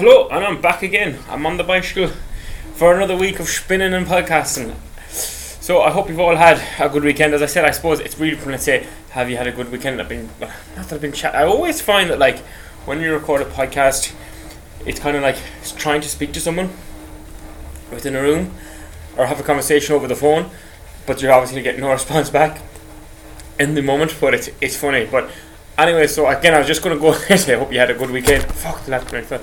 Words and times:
Hello, 0.00 0.28
and 0.30 0.42
I'm 0.42 0.62
back 0.62 0.82
again. 0.82 1.18
I'm 1.28 1.44
on 1.44 1.58
the 1.58 1.62
bicycle 1.62 2.08
for 2.72 2.96
another 2.96 3.14
week 3.14 3.38
of 3.38 3.46
spinning 3.50 3.92
and 3.92 4.06
podcasting. 4.06 4.74
So 5.10 5.82
I 5.82 5.90
hope 5.90 6.08
you've 6.08 6.18
all 6.18 6.36
had 6.36 6.58
a 6.80 6.88
good 6.88 7.04
weekend. 7.04 7.34
As 7.34 7.42
I 7.42 7.44
said, 7.44 7.66
I 7.66 7.70
suppose 7.70 8.00
it's 8.00 8.18
really 8.18 8.34
fun 8.34 8.52
to 8.52 8.58
say, 8.58 8.86
have 9.10 9.28
you 9.28 9.36
had 9.36 9.46
a 9.46 9.52
good 9.52 9.70
weekend? 9.70 10.00
I've 10.00 10.08
been, 10.08 10.30
not 10.40 10.48
that 10.74 10.92
I've 10.94 11.02
been 11.02 11.12
chat. 11.12 11.34
I 11.34 11.44
always 11.44 11.82
find 11.82 12.08
that 12.08 12.18
like 12.18 12.38
when 12.86 13.02
you 13.02 13.12
record 13.12 13.42
a 13.42 13.44
podcast, 13.44 14.14
it's 14.86 14.98
kind 14.98 15.18
of 15.18 15.22
like 15.22 15.36
trying 15.76 16.00
to 16.00 16.08
speak 16.08 16.32
to 16.32 16.40
someone 16.40 16.70
within 17.90 18.16
a 18.16 18.22
room 18.22 18.54
or 19.18 19.26
have 19.26 19.38
a 19.38 19.42
conversation 19.42 19.94
over 19.94 20.08
the 20.08 20.16
phone, 20.16 20.48
but 21.06 21.20
you're 21.20 21.30
obviously 21.30 21.60
getting 21.60 21.82
no 21.82 21.90
response 21.92 22.30
back 22.30 22.62
in 23.58 23.74
the 23.74 23.82
moment. 23.82 24.16
But 24.18 24.32
it's 24.32 24.48
it's 24.62 24.78
funny. 24.78 25.04
But 25.04 25.30
anyway, 25.76 26.06
so 26.06 26.26
again, 26.26 26.54
I 26.54 26.58
was 26.58 26.66
just 26.66 26.82
going 26.82 26.96
to 26.96 27.00
go 27.02 27.10
I 27.30 27.58
hope 27.58 27.70
you 27.70 27.78
had 27.78 27.90
a 27.90 27.94
good 27.94 28.10
weekend. 28.10 28.44
Fuck 28.44 28.86
the 28.86 28.92
last 28.92 29.12
minute. 29.12 29.42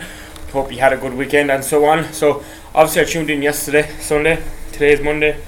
Hope 0.52 0.72
you 0.72 0.80
had 0.80 0.94
a 0.94 0.98
good 0.98 1.14
weekend 1.14 1.52
and 1.52 1.64
so 1.64 1.84
on. 1.86 2.14
So 2.14 2.44
obviously, 2.74 3.02
I 3.02 3.06
tuned 3.06 3.30
in 3.30 3.42
yesterday, 3.42 3.90
Sunday. 4.00 4.42
Today 4.72 4.94
is 4.94 5.02
Monday. 5.02 5.44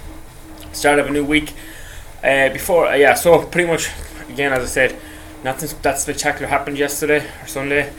Start 0.73 0.99
of 0.99 1.07
a 1.07 1.09
new 1.09 1.23
week. 1.23 1.53
Uh, 2.21 2.49
before, 2.49 2.87
uh, 2.87 2.95
yeah. 2.95 3.13
So 3.13 3.45
pretty 3.45 3.69
much, 3.69 3.89
again, 4.27 4.51
as 4.51 4.63
I 4.63 4.65
said, 4.65 4.95
nothing 5.41 5.69
that 5.83 5.99
spectacular 5.99 6.47
happened 6.47 6.77
yesterday 6.77 7.25
or 7.41 7.47
Sunday. 7.47 7.93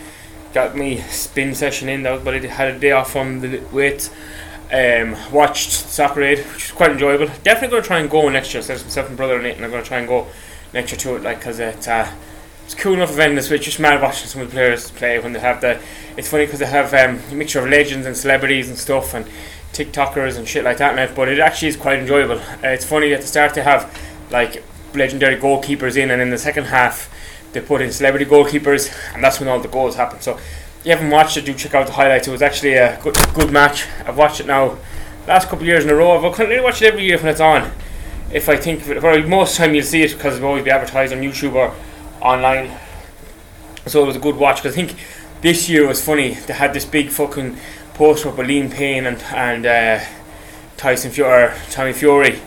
Got 0.53 0.77
me 0.77 1.01
spin 1.01 1.55
session 1.55 1.89
in. 1.89 2.03
Was, 2.03 2.23
but 2.23 2.35
I 2.35 2.47
had 2.47 2.75
a 2.75 2.79
day 2.79 2.91
off 2.91 3.13
from 3.13 3.41
the 3.41 3.63
weights. 3.73 4.11
Um, 4.71 5.17
watched 5.33 5.73
Soccer 5.73 6.23
Aid, 6.23 6.39
which 6.39 6.69
was 6.69 6.73
quite 6.73 6.91
enjoyable. 6.91 7.29
Definitely 7.43 7.69
going 7.69 7.83
to 7.83 7.89
try 7.89 7.99
and 7.99 8.11
go 8.11 8.29
next 8.29 8.53
year. 8.53 8.63
So 8.63 8.75
myself 8.75 9.09
and 9.09 9.17
brother 9.17 9.39
and 9.41 9.65
I'm 9.65 9.71
going 9.71 9.83
to 9.83 9.89
try 9.89 9.99
and 9.99 10.07
go 10.07 10.27
next 10.75 10.93
year 10.93 10.99
to 10.99 11.17
it, 11.17 11.23
like 11.23 11.39
because 11.39 11.59
it's 11.61 11.89
uh, 11.89 12.13
it's 12.71 12.81
cool 12.81 12.95
enough 12.95 13.11
event 13.11 13.35
this 13.35 13.51
week. 13.51 13.63
Just 13.63 13.81
mad 13.81 14.01
watching 14.01 14.29
some 14.29 14.43
of 14.43 14.49
the 14.49 14.53
players 14.55 14.93
play 14.93 15.19
when 15.19 15.33
they 15.33 15.41
have 15.41 15.61
the. 15.61 15.83
It's 16.17 16.29
funny 16.29 16.45
because 16.45 16.61
they 16.61 16.67
have 16.67 16.95
um, 16.95 17.21
a 17.33 17.35
mixture 17.35 17.59
of 17.59 17.69
legends 17.69 18.07
and 18.07 18.17
celebrities 18.17 18.69
and 18.69 18.79
stuff 18.79 19.13
and 19.13 19.27
TikTokers 19.73 20.39
and 20.39 20.47
shit 20.47 20.63
like 20.63 20.77
that 20.77 20.97
it. 20.97 21.17
But 21.17 21.29
it 21.29 21.41
actually 21.41 21.67
is 21.67 21.77
quite 21.77 21.99
enjoyable. 21.99 22.39
Uh, 22.39 22.69
it's 22.69 22.85
funny 22.85 23.13
at 23.13 23.23
the 23.23 23.27
start 23.27 23.55
they 23.55 23.63
have 23.63 23.93
like 24.31 24.63
legendary 24.95 25.37
goalkeepers 25.37 25.97
in, 25.97 26.13
and 26.13 26.23
in 26.23 26.31
the 26.31 26.39
second 26.39 26.67
half 26.67 27.13
they 27.53 27.61
put 27.61 27.83
in 27.83 27.91
celebrity 27.91 28.25
goalkeepers, 28.25 28.97
and 29.15 29.25
that's 29.25 29.41
when 29.41 29.49
all 29.49 29.59
the 29.59 29.67
goals 29.67 29.97
happen. 29.97 30.21
So 30.21 30.37
if 30.37 30.83
you 30.85 30.93
haven't 30.93 31.11
watched 31.11 31.37
it, 31.37 31.47
do 31.47 31.55
check 31.55 31.75
out 31.75 31.89
the 31.89 31.95
highlights. 31.95 32.29
It 32.29 32.31
was 32.31 32.43
actually 32.43 32.75
a 32.75 33.01
good 33.03 33.17
good 33.35 33.51
match. 33.51 33.89
I've 34.07 34.17
watched 34.17 34.39
it 34.39 34.47
now 34.47 34.79
last 35.27 35.49
couple 35.49 35.63
of 35.63 35.67
years 35.67 35.83
in 35.83 35.91
a 35.91 35.95
row. 35.97 36.13
I've 36.13 36.23
continued 36.37 36.59
to 36.59 36.63
watch 36.63 36.81
it 36.83 36.87
every 36.87 37.03
year 37.03 37.19
when 37.19 37.27
it's 37.27 37.41
on. 37.41 37.73
If 38.33 38.49
I 38.49 38.57
think 38.57 38.83
of 38.83 38.93
it, 38.93 39.03
well, 39.03 39.21
most 39.27 39.57
time 39.57 39.75
you'll 39.75 39.83
see 39.83 40.03
it 40.03 40.13
because 40.13 40.37
it'll 40.37 40.51
always 40.51 40.63
be 40.63 40.71
advertised 40.71 41.13
on 41.13 41.19
YouTube 41.19 41.55
or 41.55 41.75
online. 42.21 42.79
So 43.87 44.03
it 44.03 44.07
was 44.07 44.17
a 44.17 44.21
good 44.21 44.37
watch. 44.37 44.63
Cause 44.63 44.73
I 44.73 44.75
think 44.75 44.97
this 45.41 45.69
year 45.69 45.87
was 45.87 46.05
funny. 46.05 46.35
They 46.35 46.53
had 46.53 46.75
this 46.75 46.85
big 46.85 47.11
fucking 47.11 47.57
poster 47.95 48.29
up 48.29 48.39
with 48.39 48.47
Liam 48.49 48.71
Payne 48.71 49.07
and 49.07 49.23
and 49.35 49.67
uh, 49.67 50.05
Tyson 50.77 51.11
Fury, 51.11 51.53
Tommy 51.71 51.93
Fury. 51.93 52.41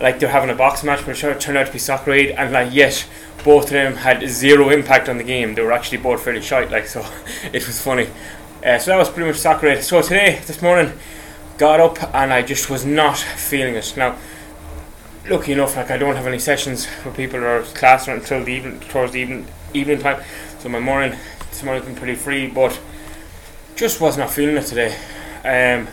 Like 0.00 0.18
they're 0.18 0.28
having 0.28 0.50
a 0.50 0.54
box 0.54 0.82
match, 0.82 1.06
but 1.06 1.22
it 1.22 1.40
turned 1.40 1.56
out 1.56 1.66
to 1.66 1.72
be 1.72 1.78
Soccer 1.78 2.12
Aid, 2.12 2.30
and 2.32 2.52
like 2.52 2.72
yes, 2.72 3.08
both 3.44 3.64
of 3.64 3.70
them 3.70 3.94
had 3.94 4.28
zero 4.28 4.70
impact 4.70 5.08
on 5.08 5.18
the 5.18 5.24
game. 5.24 5.54
They 5.54 5.62
were 5.62 5.72
actually 5.72 5.98
both 5.98 6.24
fairly 6.24 6.42
shite. 6.42 6.70
Like 6.70 6.86
so, 6.86 7.00
it 7.52 7.66
was 7.66 7.80
funny. 7.80 8.08
Uh, 8.64 8.78
so 8.78 8.90
that 8.90 8.96
was 8.96 9.10
pretty 9.10 9.28
much 9.28 9.38
Soccer 9.38 9.68
Aid. 9.68 9.84
So 9.84 10.00
today, 10.02 10.40
this 10.46 10.62
morning, 10.62 10.92
got 11.58 11.80
up 11.80 12.14
and 12.14 12.32
I 12.32 12.42
just 12.42 12.70
was 12.70 12.84
not 12.84 13.18
feeling 13.18 13.74
it. 13.74 13.94
Now 13.96 14.16
lucky 15.28 15.52
enough, 15.52 15.76
like 15.76 15.90
I 15.90 15.96
don't 15.96 16.16
have 16.16 16.26
any 16.26 16.38
sessions 16.38 16.86
for 16.86 17.10
people 17.10 17.42
or 17.42 17.62
class 17.62 18.08
until 18.08 18.44
the 18.44 18.52
evening, 18.52 18.80
towards 18.80 19.12
the 19.12 19.20
evening, 19.20 19.46
evening 19.72 19.98
time. 19.98 20.22
So 20.58 20.68
my 20.68 20.80
morning, 20.80 21.18
this 21.50 21.62
morning's 21.62 21.86
been 21.86 21.96
pretty 21.96 22.14
free, 22.14 22.46
but 22.46 22.78
just 23.76 24.00
was 24.00 24.16
not 24.16 24.30
feeling 24.30 24.56
it 24.56 24.66
today. 24.66 24.94
Um, 25.44 25.88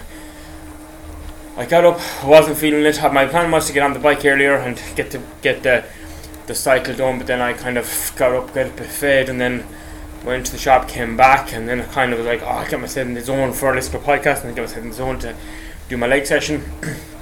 I 1.58 1.66
got 1.66 1.86
up, 1.86 2.00
wasn't 2.26 2.58
feeling 2.58 2.86
it. 2.86 3.02
My 3.14 3.26
plan 3.26 3.52
was 3.52 3.68
to 3.68 3.74
get 3.74 3.84
on 3.84 3.94
the 3.94 4.00
bike 4.00 4.26
earlier 4.26 4.56
and 4.56 4.82
get 4.96 5.12
to 5.12 5.22
get 5.42 5.64
the 5.64 5.86
the 6.48 6.56
cycle 6.56 6.96
done, 6.96 7.18
but 7.18 7.28
then 7.28 7.40
I 7.40 7.54
kind 7.54 7.78
of 7.78 8.14
got 8.16 8.34
up, 8.34 8.54
got 8.54 8.68
a 8.68 8.70
bit 8.72 8.88
fed, 8.88 9.30
and 9.30 9.40
then 9.40 9.64
went 10.26 10.46
to 10.48 10.52
the 10.52 10.58
shop, 10.58 10.88
came 10.88 11.16
back, 11.16 11.54
and 11.54 11.68
then 11.68 11.82
I 11.82 11.86
kind 11.86 12.12
of 12.12 12.20
was 12.20 12.28
like, 12.28 12.42
oh, 12.42 12.50
I 12.50 12.68
get 12.68 12.80
myself 12.80 13.08
in 13.08 13.14
the 13.14 13.22
zone 13.22 13.54
for 13.54 13.74
to 13.74 13.80
podcast, 13.80 14.42
and 14.42 14.52
I 14.52 14.54
get 14.54 14.62
myself 14.62 14.84
in 14.84 14.90
the 14.90 14.96
zone 14.96 15.20
to 15.20 15.36
do 15.88 15.98
my 15.98 16.08
leg 16.08 16.26
session. 16.26 16.64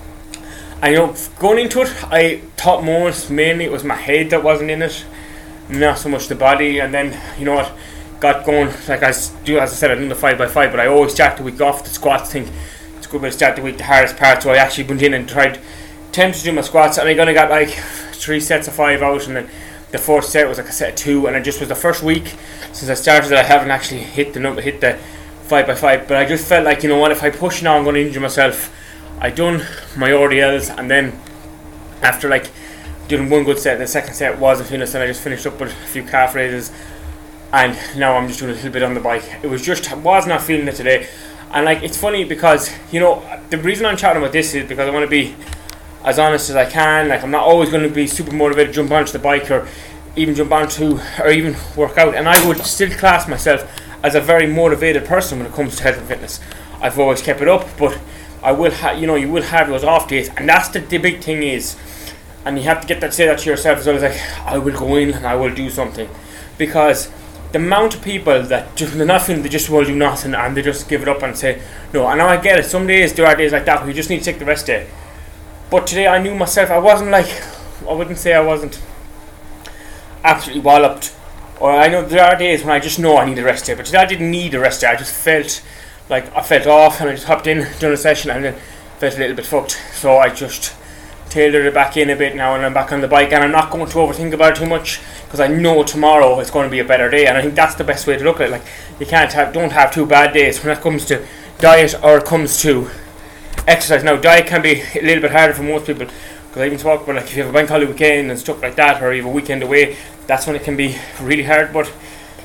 I 0.81 0.94
know 0.94 1.13
going 1.40 1.59
into 1.59 1.81
it, 1.81 1.94
I 2.06 2.38
thought 2.56 2.85
most 2.85 3.29
mainly 3.29 3.66
it 3.66 3.72
was 3.72 3.84
my 3.84 3.95
head 3.95 4.29
that 4.29 4.44
wasn't 4.44 4.72
in 4.72 4.81
it, 4.81 5.06
not 5.67 5.97
so 5.97 6.07
much 6.07 6.29
the 6.29 6.35
body. 6.35 6.79
And 6.79 6.94
then 6.94 7.19
you 7.38 7.44
know 7.44 7.56
what, 7.56 7.72
got 8.22 8.45
going 8.45 8.69
like 8.88 9.03
I 9.03 9.13
do. 9.44 9.59
As 9.59 9.73
I 9.73 9.75
said, 9.75 9.91
I 9.91 9.95
did 9.95 10.09
the 10.09 10.16
five 10.16 10.38
by 10.38 10.47
five, 10.47 10.72
but 10.72 10.79
I 10.79 10.88
always 10.88 11.13
start 11.13 11.35
the 11.35 11.44
week 11.44 11.59
off 11.59 11.84
the 11.84 11.89
squats. 11.89 12.31
Think 12.31 12.50
it's 12.97 13.07
good 13.07 13.22
to 13.22 13.31
start 13.31 13.57
the 13.57 13.62
week, 13.62 13.78
the 13.78 13.84
hardest 13.84 14.16
part. 14.16 14.41
So 14.41 14.51
I 14.51 14.56
actually 14.56 14.85
went 14.85 15.01
in 15.01 15.13
and 15.13 15.28
tried, 15.28 15.59
attempted 16.09 16.39
to 16.39 16.45
do 16.45 16.51
my 16.53 16.62
squats, 16.62 16.97
and 16.97 17.09
I 17.09 17.13
gonna 17.13 17.34
got 17.34 17.50
like 17.50 17.69
three 18.13 18.39
sets 18.39 18.69
of 18.69 18.73
five 18.73 19.01
out, 19.01 19.28
and 19.28 19.35
then 19.35 19.50
the 19.91 19.97
fourth 19.97 20.25
set 20.25 20.47
was 20.47 20.59
like 20.59 20.69
a 20.69 20.72
set 20.72 20.91
of 20.91 20.95
two, 20.95 21.28
and 21.28 21.35
it 21.35 21.44
just 21.44 21.59
was 21.59 21.68
the 21.68 21.75
first 21.75 22.03
week 22.03 22.35
since 22.72 22.89
I 22.89 22.94
started 22.94 23.29
that 23.31 23.44
I 23.44 23.47
haven't 23.47 23.72
actually 23.72 24.01
hit 24.01 24.34
the 24.34 24.39
number, 24.39 24.62
hit 24.62 24.79
the 24.79 24.97
five 25.44 25.68
by 25.68 25.75
five. 25.75 26.07
But 26.07 26.16
I 26.16 26.25
just 26.25 26.47
felt 26.47 26.63
like 26.63 26.84
you 26.84 26.89
know 26.89 27.00
what, 27.00 27.12
if 27.12 27.22
I 27.22 27.31
push 27.31 27.62
now, 27.62 27.78
I'm 27.78 27.84
gonna 27.84 28.00
injure 28.00 28.22
myself 28.22 28.73
I 29.22 29.30
done 29.30 29.66
my 29.97 30.09
RDLs 30.12 30.78
and 30.78 30.90
then 30.90 31.19
after 32.02 32.30
like 32.30 32.50
doing 33.09 33.30
one 33.30 33.44
good 33.44 33.59
set, 33.59 33.78
the 33.78 33.88
second 33.88 34.13
set 34.13 34.40
wasn't 34.40 34.69
finished 34.69 34.94
and 34.94 35.03
I 35.03 35.07
just 35.07 35.22
finished 35.22 35.46
up 35.46 35.59
with 35.59 35.72
a 35.72 35.88
few 35.88 36.03
calf 36.03 36.35
raises 36.35 36.72
and 37.52 37.78
now 37.97 38.16
I'm 38.16 38.28
just 38.28 38.40
doing 38.40 38.52
a 38.52 38.56
little 38.56 38.72
bit 38.72 38.84
on 38.84 38.94
the 38.94 39.00
bike. 39.00 39.24
It 39.44 39.47
was 39.47 39.62
just 39.62 39.94
was 39.97 40.25
not 40.25 40.41
feeling 40.41 40.68
it 40.68 40.75
today. 40.75 41.07
And 41.52 41.66
like 41.66 41.84
it's 41.84 41.97
funny 41.97 42.24
because, 42.24 42.74
you 42.91 43.00
know, 43.00 43.24
the 43.50 43.57
reason 43.57 43.85
I'm 43.85 43.97
chatting 43.97 44.22
about 44.22 44.31
this 44.31 44.53
is 44.53 44.68
because 44.68 44.88
I 44.88 44.91
want 44.91 45.03
to 45.03 45.09
be 45.09 45.36
as 46.06 46.18
honest 46.18 46.50
as 46.50 46.56
I 46.56 46.69
can. 46.69 47.09
Like 47.09 47.24
I'm 47.24 47.31
not 47.31 47.44
always 47.44 47.69
going 47.69 47.84
to 47.84 47.94
be 47.94 48.07
super 48.07 48.34
motivated 48.34 48.74
to 48.74 48.81
jump 48.81 48.91
onto 48.91 49.12
the 49.12 49.19
bike 49.19 49.51
or 49.51 49.68
even 50.16 50.34
jump 50.36 50.51
onto 50.51 51.00
or 51.19 51.30
even 51.30 51.57
work 51.75 51.97
out. 51.97 52.16
And 52.16 52.30
I 52.30 52.47
would 52.47 52.59
still 52.59 52.91
class 52.91 53.28
myself 53.28 53.69
as 54.01 54.16
a 54.16 54.22
very 54.22 54.47
motivated 54.47 55.06
person 55.06 55.40
when 55.40 55.47
it 55.47 55.53
comes 55.53 55.75
to 55.78 55.84
health 55.84 55.97
and 55.97 56.07
fitness. 56.07 56.40
I've 56.81 56.97
always 56.97 57.22
kept 57.22 57.41
it 57.41 57.50
up, 57.50 57.68
but 57.78 58.00
I 58.41 58.51
will 58.51 58.72
have, 58.72 59.00
you 59.00 59.07
know, 59.07 59.16
you 59.16 59.29
will 59.29 59.44
have 59.44 59.67
those 59.67 59.83
off 59.83 60.07
days, 60.07 60.29
and 60.38 60.47
that's 60.47 60.69
the, 60.69 60.79
the 60.79 60.97
big 60.97 61.22
thing 61.22 61.44
is, 61.44 61.77
and 62.45 62.57
you 62.57 62.63
have 62.63 62.81
to 62.81 62.88
get 62.88 63.01
that 63.01 63.13
say 63.13 63.25
that 63.25 63.39
to 63.39 63.50
yourself 63.50 63.79
as 63.79 63.88
well 63.88 63.95
as 63.97 64.01
like, 64.01 64.45
I 64.45 64.57
will 64.57 64.77
go 64.77 64.95
in 64.95 65.13
and 65.13 65.25
I 65.25 65.35
will 65.35 65.53
do 65.53 65.69
something, 65.69 66.09
because 66.57 67.11
the 67.51 67.57
amount 67.57 67.95
of 67.95 68.01
people 68.01 68.41
that 68.44 68.75
just 68.75 68.94
they're 68.97 69.05
not 69.05 69.23
feeling 69.23 69.41
they 69.41 69.50
just 69.50 69.69
will 69.69 69.83
do 69.83 69.95
nothing 69.95 70.33
and 70.33 70.55
they 70.55 70.61
just 70.61 70.88
give 70.88 71.01
it 71.01 71.07
up 71.07 71.23
and 71.23 71.35
say 71.35 71.61
no. 71.94 72.07
And 72.07 72.22
I 72.22 72.38
get 72.38 72.59
it. 72.59 72.66
Some 72.66 72.88
days 72.88 73.13
there 73.13 73.25
are 73.25 73.35
days 73.35 73.51
like 73.51 73.66
that 73.66 73.79
where 73.79 73.89
you 73.89 73.95
just 73.95 74.09
need 74.09 74.19
to 74.19 74.25
take 74.25 74.39
the 74.39 74.45
rest 74.45 74.67
day. 74.67 74.88
But 75.69 75.88
today 75.88 76.07
I 76.07 76.21
knew 76.21 76.35
myself. 76.35 76.69
I 76.69 76.79
wasn't 76.79 77.11
like 77.11 77.29
I 77.88 77.94
wouldn't 77.94 78.17
say 78.17 78.33
I 78.33 78.41
wasn't 78.41 78.81
absolutely 80.23 80.61
walloped. 80.61 81.16
Or 81.59 81.71
I 81.71 81.88
know 81.88 82.06
there 82.06 82.23
are 82.23 82.38
days 82.38 82.63
when 82.63 82.71
I 82.71 82.79
just 82.79 83.00
know 83.00 83.17
I 83.17 83.25
need 83.25 83.38
a 83.38 83.44
rest 83.44 83.66
day. 83.66 83.73
But 83.73 83.85
today 83.85 84.00
I 84.00 84.06
didn't 84.06 84.31
need 84.31 84.53
a 84.53 84.59
rest 84.59 84.81
day. 84.81 84.88
I 84.88 84.95
just 84.95 85.13
felt 85.13 85.63
like 86.09 86.36
I 86.36 86.42
felt 86.42 86.68
off 86.68 87.00
and 87.00 87.09
I 87.09 87.14
just 87.14 87.28
hopped 87.28 87.47
in 87.47 87.68
during 87.80 87.94
a 87.94 87.97
session 87.97 88.31
and 88.31 88.44
then 88.44 88.56
felt 88.97 89.16
a 89.16 89.20
little 89.20 89.36
bit 89.36 89.46
fucked. 89.46 89.80
So 89.94 90.18
I 90.18 90.30
just 90.30 90.75
tailored 91.30 91.66
it 91.66 91.74
back 91.74 91.96
in 91.96 92.09
a 92.09 92.16
bit 92.16 92.36
now 92.36 92.56
and 92.56 92.66
I'm 92.66 92.74
back 92.74 92.92
on 92.92 93.02
the 93.02 93.08
bike 93.08 93.31
and 93.31 93.44
I'm 93.44 93.52
not 93.52 93.70
going 93.70 93.86
to 93.86 93.94
overthink 93.94 94.34
about 94.34 94.53
it 94.53 94.62
too 94.62 94.66
much 94.66 95.00
because 95.25 95.40
I 95.40 95.48
know 95.48 95.84
tomorrow 95.84 96.40
it's 96.40 96.50
going 96.50 96.66
to 96.66 96.72
be 96.72 96.80
a 96.80 96.84
better 96.84 97.09
day 97.09 97.28
and 97.28 97.38
I 97.38 97.42
think 97.44 97.53
that's 97.53 97.75
the 97.75 97.84
best 97.84 98.08
way 98.08 98.18
to 98.18 98.24
look 98.24 98.42
at 98.42 98.48
it. 98.48 98.52
Like 98.52 98.64
you 99.00 99.06
can't 99.06 99.31
have 99.34 99.53
don't 99.53 99.72
have 99.72 99.94
two 99.94 100.08
bad 100.08 100.34
days 100.34 100.64
when 100.64 100.75
it 100.75 100.81
comes 100.81 101.06
to 101.06 101.25
diet 101.59 101.94
or 102.03 102.18
it 102.18 102.25
comes 102.25 102.59
to 102.62 102.90
exercise. 103.68 104.03
Now 104.03 104.18
diet 104.18 104.48
can 104.48 104.64
be 104.64 104.81
a 104.81 105.02
little 105.02 105.22
bit 105.22 105.31
harder 105.31 105.53
for 105.53 105.64
most 105.64 105.86
people 105.86 106.08
because 106.08 106.64
I 106.64 106.66
even 106.66 106.80
talk 106.80 107.03
about 107.03 107.18
like 107.18 107.25
if 107.25 107.38
you 107.38 107.44
have 107.44 107.52
a 107.52 107.53
bank 107.53 107.69
holiday 107.69 107.92
weekend 107.92 108.31
and 108.31 108.40
stuff 108.40 108.64
like 108.64 108.75
that 108.78 109.03
or 109.03 109.14
you 109.14 109.22
have 109.22 109.31
a 109.31 109.34
weekend 109.34 109.62
away, 109.62 109.98
that's 110.25 110.48
when 110.48 110.56
it 110.56 110.64
can 110.64 110.75
be 110.75 110.98
really 111.22 111.44
hard. 111.44 111.72
But 111.72 111.94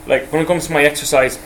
like 0.07 0.31
when 0.31 0.43
it 0.43 0.47
comes 0.47 0.67
to 0.67 0.73
my 0.75 0.85
exercise 0.85 1.39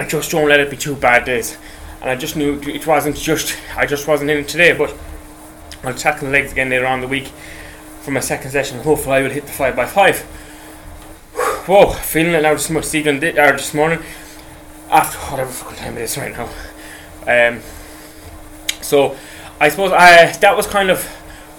I 0.00 0.06
just 0.06 0.30
don't 0.30 0.48
let 0.48 0.60
it 0.60 0.70
be 0.70 0.78
two 0.78 0.96
bad 0.96 1.26
days. 1.26 1.58
And 2.00 2.08
I 2.08 2.16
just 2.16 2.34
knew 2.34 2.58
it 2.62 2.86
wasn't 2.86 3.16
just, 3.16 3.54
I 3.76 3.84
just 3.84 4.08
wasn't 4.08 4.30
in 4.30 4.38
it 4.38 4.48
today, 4.48 4.72
but 4.72 4.96
I'll 5.84 5.92
tackle 5.92 6.26
the 6.28 6.32
legs 6.32 6.52
again 6.52 6.70
later 6.70 6.86
on 6.86 7.02
the 7.02 7.06
week 7.06 7.26
for 8.00 8.10
my 8.10 8.20
second 8.20 8.50
session. 8.50 8.80
Hopefully, 8.80 9.16
I 9.16 9.22
will 9.22 9.30
hit 9.30 9.44
the 9.44 9.52
5x5. 9.52 10.20
Whoa, 11.66 11.92
feeling 11.92 12.32
it 12.32 12.40
now 12.40 12.54
this, 12.54 12.70
much, 12.70 12.94
even 12.94 13.20
this 13.20 13.74
morning 13.74 14.02
after 14.90 15.18
whatever 15.18 15.50
fucking 15.50 15.76
time 15.76 15.98
it 15.98 16.02
is 16.02 16.16
right 16.16 16.32
now. 16.32 16.48
Um, 17.26 17.60
so, 18.80 19.18
I 19.60 19.68
suppose 19.68 19.92
I, 19.92 20.32
that 20.38 20.56
was 20.56 20.66
kind 20.66 20.88
of 20.88 21.04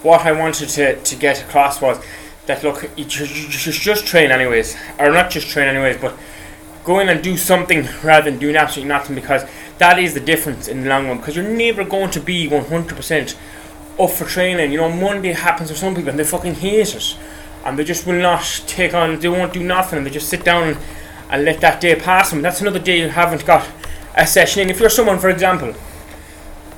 what 0.01 0.21
I 0.25 0.31
wanted 0.31 0.67
to, 0.69 0.99
to 0.99 1.15
get 1.15 1.43
across 1.43 1.79
was 1.79 2.03
that 2.47 2.63
look, 2.63 2.89
you 2.97 3.05
just, 3.05 3.67
you 3.67 3.71
just 3.71 4.07
train 4.07 4.31
anyways, 4.31 4.75
or 4.97 5.11
not 5.11 5.29
just 5.29 5.47
train 5.49 5.67
anyways, 5.67 5.97
but 6.01 6.17
go 6.83 6.99
in 6.99 7.09
and 7.09 7.23
do 7.23 7.37
something 7.37 7.87
rather 8.03 8.29
than 8.29 8.39
doing 8.39 8.55
absolutely 8.55 8.89
nothing 8.89 9.15
because 9.15 9.43
that 9.77 9.99
is 9.99 10.13
the 10.13 10.19
difference 10.19 10.67
in 10.67 10.81
the 10.81 10.89
long 10.89 11.07
run 11.07 11.17
because 11.17 11.35
you're 11.35 11.47
never 11.47 11.83
going 11.83 12.09
to 12.11 12.19
be 12.19 12.47
100% 12.47 13.35
up 13.99 14.09
for 14.09 14.25
training. 14.25 14.71
You 14.71 14.79
know, 14.79 14.91
Monday 14.91 15.33
happens 15.33 15.69
for 15.69 15.77
some 15.77 15.95
people 15.95 16.09
and 16.09 16.19
they 16.19 16.23
fucking 16.23 16.55
hate 16.55 16.95
it 16.95 17.17
and 17.65 17.77
they 17.77 17.83
just 17.83 18.07
will 18.07 18.19
not 18.19 18.43
take 18.67 18.93
on, 18.93 19.19
they 19.19 19.29
won't 19.29 19.53
do 19.53 19.63
nothing 19.63 19.97
and 19.97 20.05
they 20.05 20.11
just 20.11 20.29
sit 20.29 20.43
down 20.43 20.75
and, 21.29 21.45
let 21.45 21.61
that 21.61 21.79
day 21.79 21.95
pass 21.95 22.29
them. 22.29 22.41
That's 22.41 22.59
another 22.59 22.77
day 22.79 22.99
you 22.99 23.07
haven't 23.07 23.45
got 23.45 23.65
a 24.15 24.27
session 24.27 24.63
in. 24.63 24.69
If 24.69 24.81
you're 24.81 24.89
someone, 24.89 25.17
for 25.17 25.29
example, 25.29 25.71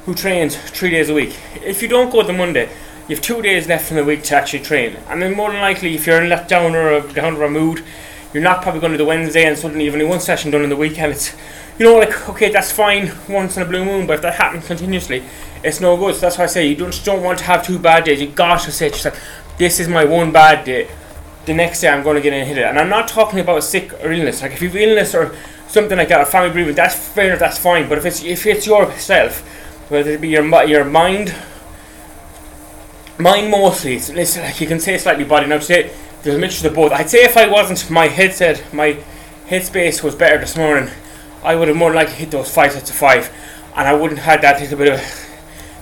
who 0.06 0.14
trains 0.14 0.56
three 0.56 0.92
days 0.92 1.10
a 1.10 1.14
week, 1.16 1.36
if 1.64 1.82
you 1.82 1.88
don't 1.88 2.12
go 2.12 2.22
the 2.22 2.34
Monday, 2.34 2.70
you 3.08 3.16
have 3.16 3.24
two 3.24 3.42
days 3.42 3.68
left 3.68 3.90
in 3.90 3.98
the 3.98 4.04
week 4.04 4.22
to 4.26 4.36
actually 4.36 4.60
train. 4.60 4.96
And 5.10 5.24
then 5.24 5.36
more 5.36 5.52
than 5.52 5.60
likely, 5.60 5.96
if 5.96 6.06
you're 6.06 6.22
in 6.22 6.30
let 6.30 6.48
down 6.48 6.76
or 6.76 6.94
a 6.94 7.14
down 7.14 7.36
or 7.38 7.46
a 7.46 7.50
mood, 7.50 7.84
you're 8.34 8.44
not 8.44 8.62
probably 8.62 8.82
going 8.82 8.94
to 8.94 8.98
do 8.98 9.06
Wednesday 9.06 9.46
and 9.46 9.58
suddenly 9.58 9.86
you've 9.86 9.94
only 9.94 10.06
one 10.06 10.20
session 10.20 10.52
done 10.52 10.64
in 10.64 10.70
the 10.70 10.76
weekend. 10.76 11.12
It's 11.12 11.34
you 11.78 11.86
know 11.86 11.98
like 11.98 12.30
okay 12.30 12.52
that's 12.52 12.72
fine 12.72 13.12
once 13.30 13.58
in 13.58 13.64
a 13.64 13.66
blue 13.66 13.86
moon, 13.86 14.08
but 14.08 14.14
if 14.16 14.22
that 14.24 14.36
happens 14.36 14.66
continuously, 14.66 15.24
it's 15.64 15.80
no 15.80 15.96
good. 15.98 16.16
So 16.16 16.22
that's 16.22 16.38
why 16.38 16.46
I 16.46 16.48
say 16.48 16.68
you 16.68 16.76
don't 16.76 17.00
don't 17.06 17.24
want 17.24 17.40
to 17.40 17.46
have 17.46 17.66
two 17.66 17.80
bad 17.80 18.06
days. 18.06 18.22
You 18.22 18.28
got 18.28 18.62
to 18.62 18.72
say 18.72 18.90
to 18.90 19.14
this 19.58 19.80
is 19.80 19.88
my 19.88 20.04
one 20.04 20.32
bad 20.32 20.66
day. 20.66 20.90
The 21.46 21.54
next 21.54 21.82
day 21.82 21.90
I'm 21.90 22.04
going 22.04 22.16
to 22.16 22.22
get 22.22 22.34
in 22.34 22.40
and 22.40 22.48
hit 22.48 22.58
it. 22.58 22.64
And 22.64 22.80
I'm 22.80 22.90
not 22.90 23.08
talking 23.08 23.40
about 23.40 23.64
sick 23.64 23.94
or 24.04 24.12
illness. 24.12 24.42
Like 24.42 24.54
if 24.54 24.62
you've 24.62 24.76
illness 24.76 25.14
or 25.14 25.36
something 25.68 25.98
like 25.98 26.08
that, 26.10 26.22
or 26.22 26.26
family 26.26 26.52
bereavement, 26.52 26.78
that's 26.78 26.96
fair 26.96 27.28
enough, 27.28 27.40
that's 27.40 27.58
fine. 27.58 27.88
But 27.90 27.98
if 27.98 28.06
it's 28.06 28.24
if 28.24 28.46
it's 28.46 28.66
yourself, 28.66 29.42
whether 29.92 30.12
it 30.12 30.22
be 30.22 30.30
your 30.30 30.44
your 30.66 30.86
mind, 30.86 31.36
mind 33.20 33.52
mostly, 33.52 33.96
it's, 33.96 34.10
it's 34.10 34.38
like 34.38 34.60
you 34.62 34.68
can 34.68 34.80
say 34.80 34.98
slightly 34.98 35.24
body. 35.24 35.48
Now 35.48 35.60
say 35.60 35.92
there's 36.24 36.36
a 36.36 36.40
mixture 36.40 36.68
of 36.68 36.74
both. 36.74 36.92
I'd 36.92 37.10
say 37.10 37.24
if 37.24 37.38
I 37.38 37.48
wasn't 37.48 37.90
my 37.90 38.08
headset, 38.08 38.74
my 38.74 38.98
headspace 39.48 40.02
was 40.02 40.16
better 40.16 40.38
this 40.38 40.56
morning, 40.56 40.90
I 41.44 41.56
would 41.56 41.68
have 41.68 41.78
more 41.78 41.94
likely 41.94 42.16
hit 42.16 42.32
those 42.32 42.54
five 42.54 42.72
sets 42.72 42.90
of 42.90 42.96
five, 42.96 43.32
and 43.76 43.88
I 43.88 43.94
wouldn't 43.94 44.20
have 44.20 44.42
had 44.42 44.42
that 44.42 44.62
little 44.62 44.78
bit 44.78 44.94
of 44.94 45.02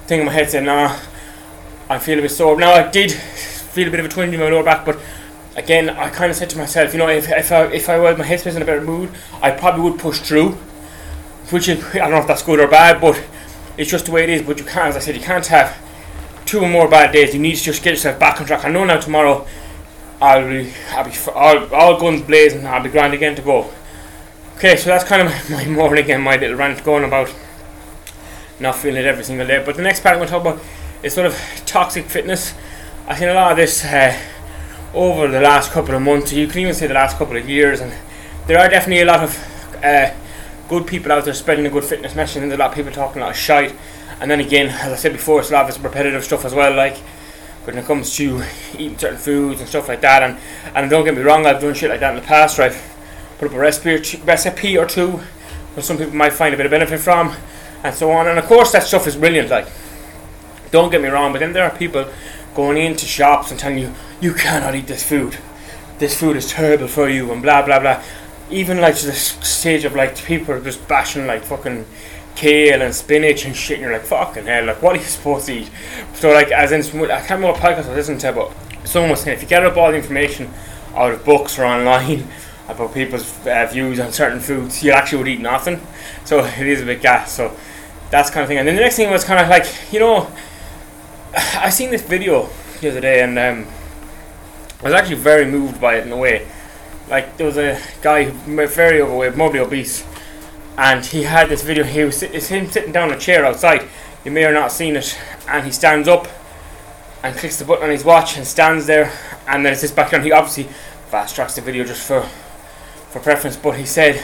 thing 0.08 0.20
in 0.20 0.26
my 0.26 0.32
head 0.32 0.50
saying, 0.50 0.66
"Nah, 0.66 0.98
I 1.90 2.00
feel 2.00 2.18
a 2.18 2.24
bit 2.24 2.32
sore." 2.32 2.58
Now 2.58 2.72
I 2.74 2.90
did 2.90 3.12
feel 3.12 3.88
a 3.88 3.92
bit 3.92 4.00
of 4.00 4.08
a 4.08 4.10
twinge 4.10 4.34
in 4.34 4.40
my 4.40 4.50
lower 4.50 4.64
back, 4.64 4.84
but 4.84 5.00
again, 5.56 5.90
I 5.90 6.10
kind 6.10 6.32
of 6.32 6.38
said 6.38 6.50
to 6.52 6.58
myself, 6.58 6.94
you 6.94 7.00
know, 7.00 7.08
if, 7.08 7.30
if 7.30 7.52
I 7.52 7.66
if 7.66 7.88
I 7.88 8.00
was 8.00 8.18
my 8.18 8.26
headspace 8.26 8.56
in 8.56 8.62
a 8.62 8.66
better 8.66 8.82
mood, 8.82 9.12
I 9.42 9.52
probably 9.52 9.82
would 9.84 10.00
push 10.00 10.20
through. 10.20 10.58
Which 11.52 11.68
is, 11.68 11.84
I 11.96 11.98
don't 12.00 12.12
know 12.12 12.18
if 12.20 12.28
that's 12.28 12.44
good 12.44 12.62
or 12.62 12.68
bad, 12.68 13.02
but 13.02 13.22
it's 13.78 13.92
just 13.92 14.06
the 14.06 14.12
way 14.12 14.24
it 14.24 14.30
is. 14.30 14.42
But 14.42 14.58
you 14.58 14.64
can't, 14.64 14.88
as 14.88 14.96
I 14.96 15.00
said, 15.00 15.16
you 15.16 15.22
can't 15.22 15.46
have 15.48 15.78
two 16.46 16.62
or 16.62 16.70
more 16.70 16.88
bad 16.88 17.12
days. 17.12 17.34
You 17.34 17.42
need 17.42 17.56
to 17.58 17.64
just 17.64 17.84
get 17.84 17.92
yourself 17.92 18.18
back 18.20 18.40
on 18.40 18.48
track. 18.48 18.64
I 18.64 18.70
know 18.70 18.86
now 18.86 19.00
tomorrow, 19.00 19.46
I'll 20.22 20.48
be, 20.48 20.72
I'll 20.92 21.06
be, 21.06 21.12
all, 21.34 21.74
all 21.74 22.00
guns 22.00 22.22
blazing. 22.22 22.66
I'll 22.66 22.84
be 22.84 22.90
grand 22.90 23.14
again 23.14 23.36
to 23.36 23.42
go. 23.42 23.72
Okay, 24.58 24.76
so 24.76 24.90
that's 24.90 25.04
kind 25.04 25.28
of 25.28 25.50
my, 25.50 25.66
morning 25.66 26.10
and 26.12 26.24
my 26.24 26.38
little 26.38 26.56
rant 26.56 26.84
going 26.84 27.04
about 27.04 27.34
not 28.60 28.76
feeling 28.76 29.02
it 29.02 29.06
every 29.06 29.24
single 29.24 29.48
day. 29.48 29.64
But 29.66 29.76
the 29.76 29.82
next 29.82 30.02
part 30.02 30.14
I'm 30.14 30.20
going 30.20 30.28
to 30.28 30.32
talk 30.32 30.42
about 30.42 30.66
is 31.04 31.14
sort 31.14 31.26
of 31.26 31.36
toxic 31.66 32.06
fitness. 32.06 32.54
I've 33.08 33.18
seen 33.18 33.30
a 33.30 33.34
lot 33.34 33.52
of 33.52 33.58
this. 33.58 33.84
Uh, 33.84 34.20
over 34.94 35.28
the 35.28 35.40
last 35.40 35.72
couple 35.72 35.96
of 35.96 36.02
months, 36.02 36.34
you 36.34 36.48
can 36.48 36.60
even 36.60 36.74
say 36.74 36.88
the 36.88 36.94
last 36.94 37.18
couple 37.18 37.38
of 37.38 37.48
years, 37.50 37.80
and 37.80 37.94
there 38.48 38.60
are 38.60 38.70
definitely 38.70 39.02
a 39.02 39.06
lot 39.06 39.24
of 39.24 39.84
uh, 39.84 40.12
good 40.68 40.86
people 40.86 41.12
out 41.12 41.26
there 41.26 41.34
spreading 41.34 41.66
a 41.66 41.70
good 41.70 41.84
fitness 41.84 42.16
message, 42.16 42.42
and 42.42 42.52
there's 42.52 42.60
a 42.60 42.62
lot 42.62 42.72
of 42.72 42.76
people 42.76 42.92
talking 42.92 43.22
a 43.22 43.26
lot 43.26 43.32
of 43.32 43.38
shite. 43.38 43.74
And 44.20 44.30
then 44.30 44.40
again, 44.40 44.68
as 44.68 44.92
I 44.92 44.96
said 44.96 45.14
before, 45.14 45.40
it's 45.40 45.50
a 45.50 45.54
lot 45.54 45.70
of 45.70 45.84
repetitive 45.84 46.24
stuff 46.24 46.46
as 46.46 46.54
well, 46.54 46.76
like 46.76 46.98
when 47.64 47.78
it 47.78 47.86
comes 47.86 48.16
to 48.18 48.44
eating 48.74 48.98
certain 48.98 49.18
foods 49.18 49.60
and 49.60 49.70
stuff 49.70 49.88
like 49.88 50.02
that. 50.02 50.24
And 50.24 50.38
and 50.76 50.90
don't 50.90 51.06
get 51.06 51.16
me 51.16 51.22
wrong, 51.22 51.46
I've 51.46 51.62
done 51.62 51.74
shit 51.74 51.90
like 51.90 52.00
that 52.00 52.16
in 52.16 52.22
the 52.22 52.28
past, 52.28 52.58
right? 52.58 52.76
Put 53.38 53.50
up 53.50 53.56
a 53.56 53.60
recipe, 53.60 54.22
recipe 54.24 54.78
or 54.78 54.86
two, 54.86 55.20
that 55.76 55.84
some 55.84 55.98
people 55.98 56.14
might 56.16 56.34
find 56.34 56.54
a 56.54 56.58
bit 56.58 56.66
of 56.66 56.72
benefit 56.72 57.00
from, 57.00 57.36
and 57.84 57.96
so 57.96 58.12
on. 58.12 58.28
And 58.28 58.38
of 58.38 58.46
course, 58.46 58.72
that 58.72 58.84
stuff 58.84 59.08
is 59.08 59.16
brilliant, 59.16 59.50
like. 59.50 59.68
Don't 60.72 60.90
get 60.90 61.02
me 61.02 61.10
wrong, 61.10 61.34
but 61.34 61.40
then 61.40 61.52
there 61.52 61.66
are 61.66 61.78
people 61.78 62.10
going 62.56 62.78
into 62.78 63.06
shops 63.06 63.52
and 63.52 63.60
telling 63.60 63.78
you 63.78 63.94
you 64.22 64.34
cannot 64.34 64.74
eat 64.74 64.88
this 64.88 65.04
food. 65.04 65.38
This 66.00 66.18
food 66.18 66.38
is 66.38 66.48
terrible 66.48 66.88
for 66.88 67.10
you, 67.10 67.32
and 67.32 67.42
blah 67.42 67.62
blah 67.62 67.80
blah. 67.80 68.02
Even 68.50 68.80
like 68.80 68.96
to 68.96 69.06
the 69.06 69.14
stage 69.14 69.84
of 69.84 69.96
like 69.96 70.16
people 70.24 70.56
are 70.56 70.62
just 70.62 70.88
bashing 70.88 71.28
like 71.28 71.44
fucking 71.44 71.86
kale 72.36 72.82
and 72.82 72.94
spinach 72.94 73.46
and 73.46 73.56
shit. 73.56 73.76
And 73.76 73.84
you're 73.84 73.94
like 73.94 74.04
fucking 74.04 74.46
hell, 74.46 74.66
like 74.66 74.82
what 74.82 74.96
are 74.96 75.00
you 75.00 75.06
supposed 75.18 75.48
to 75.48 75.54
eat? 75.54 75.72
So 76.14 76.32
like 76.32 76.52
as 76.52 76.72
in, 76.72 76.82
I 76.82 77.20
can't 77.20 77.42
remember 77.42 77.52
what 77.52 77.62
podcast 77.62 77.90
I 77.90 77.96
listened 77.96 78.20
to, 78.22 78.32
but 78.32 78.54
someone 78.88 79.12
was 79.12 79.22
saying 79.22 79.38
if 79.38 79.44
you 79.44 79.50
get 79.50 79.66
up 79.66 79.78
all 79.78 79.92
the 79.92 79.98
information 79.98 80.52
out 80.96 81.12
of 81.12 81.24
books 81.24 81.58
or 81.58 81.66
online 81.66 82.28
about 82.68 82.94
people's 82.94 83.46
uh, 83.48 83.68
views 83.72 84.00
on 84.00 84.12
certain 84.12 84.40
foods, 84.40 84.84
you 84.84 84.92
actually 84.92 85.18
would 85.20 85.28
eat 85.28 85.42
nothing. 85.42 85.80
So 86.26 86.44
it 86.46 86.68
is 86.68 86.82
a 86.82 86.86
bit 86.86 87.02
gas. 87.02 87.32
So 87.32 87.56
that's 88.10 88.30
kind 88.30 88.44
of 88.44 88.48
thing. 88.48 88.58
And 88.58 88.68
then 88.68 88.76
the 88.76 88.82
next 88.82 88.98
thing 88.98 89.10
was 89.10 89.24
kind 89.24 89.40
of 89.40 89.50
like 89.50 89.66
you 89.92 90.00
know 90.00 90.32
I 91.56 91.70
seen 91.70 91.92
this 91.92 92.02
video 92.02 92.50
the 92.82 92.90
other 92.90 93.02
day, 93.02 93.22
and 93.22 93.38
um, 93.38 93.68
I 94.82 94.84
was 94.84 94.94
actually 94.94 95.16
very 95.16 95.46
moved 95.46 95.80
by 95.80 95.98
it 95.98 96.06
in 96.06 96.12
a 96.12 96.18
way. 96.18 96.48
Like 97.10 97.38
there 97.38 97.46
was 97.46 97.58
a 97.58 97.80
guy 98.02 98.26
very 98.26 99.02
overweight, 99.02 99.36
morbidly 99.36 99.66
obese, 99.66 100.06
and 100.78 101.06
he 101.06 101.24
had 101.24 101.50
this 101.50 101.64
video. 101.64 101.84
He 101.84 102.04
was 102.04 102.24
it's 102.24 102.48
him 102.48 102.68
sitting 102.68 102.92
down 102.92 103.10
in 103.10 103.16
a 103.16 103.20
chair 103.20 103.46
outside. 103.46 103.88
You 104.24 104.32
may 104.32 104.46
or 104.46 104.54
not 104.54 104.72
seen 104.72 104.96
it, 104.96 105.18
and 105.48 105.66
he 105.66 105.72
stands 105.72 106.08
up 106.08 106.28
and 107.24 107.36
clicks 107.36 107.58
the 107.58 107.66
button 107.66 107.86
on 107.86 107.90
his 107.90 108.04
watch 108.04 108.38
and 108.38 108.46
stands 108.46 108.86
there, 108.86 109.12
and 109.48 109.66
then 109.66 109.74
it's 109.74 109.82
his 109.82 109.92
background. 109.92 110.26
He 110.26 110.32
obviously 110.32 110.64
fast 111.10 111.36
tracks 111.36 111.56
the 111.56 111.62
video 111.62 111.84
just 111.84 112.06
for 112.08 112.22
for 113.10 113.20
preference, 113.20 113.58
but 113.58 113.78
he 113.78 113.86
said 113.86 114.24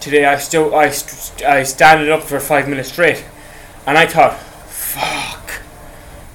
today 0.00 0.24
I 0.24 0.38
still 0.38 0.74
I 0.74 0.90
st- 0.90 1.48
I 1.48 1.62
standed 1.62 2.10
up 2.10 2.22
for 2.22 2.38
five 2.40 2.68
minutes 2.68 2.92
straight, 2.92 3.24
and 3.86 3.96
I 3.96 4.06
thought, 4.06 4.38
fuck 4.38 5.36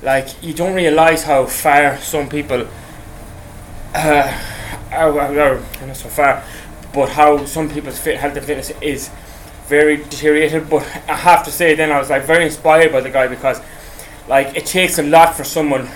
like 0.02 0.42
you 0.42 0.54
don't 0.54 0.74
realize 0.74 1.24
how 1.24 1.46
far 1.46 1.98
some 2.00 2.28
people 2.28 2.68
uh, 3.94 4.42
are, 4.92 5.20
are, 5.20 5.62
not 5.86 5.96
so 5.96 6.10
far, 6.10 6.44
but 6.94 7.10
how 7.10 7.46
some 7.46 7.70
people's 7.70 8.00
fit 8.00 8.18
health 8.18 8.36
and 8.36 8.46
fitness 8.46 8.72
is 8.82 9.10
very 9.72 9.96
deteriorated. 9.98 10.70
But 10.70 10.84
I 11.08 11.16
have 11.16 11.44
to 11.46 11.52
say, 11.52 11.74
then 11.74 11.92
I 11.92 11.98
was 11.98 12.10
like 12.10 12.24
very 12.26 12.46
inspired 12.46 12.92
by 12.92 13.00
the 13.00 13.10
guy 13.10 13.28
because 13.28 13.60
like 14.28 14.56
it 14.56 14.66
takes 14.66 15.00
a 15.00 15.04
lot 15.04 15.34
for 15.36 15.46
someone 15.46 15.88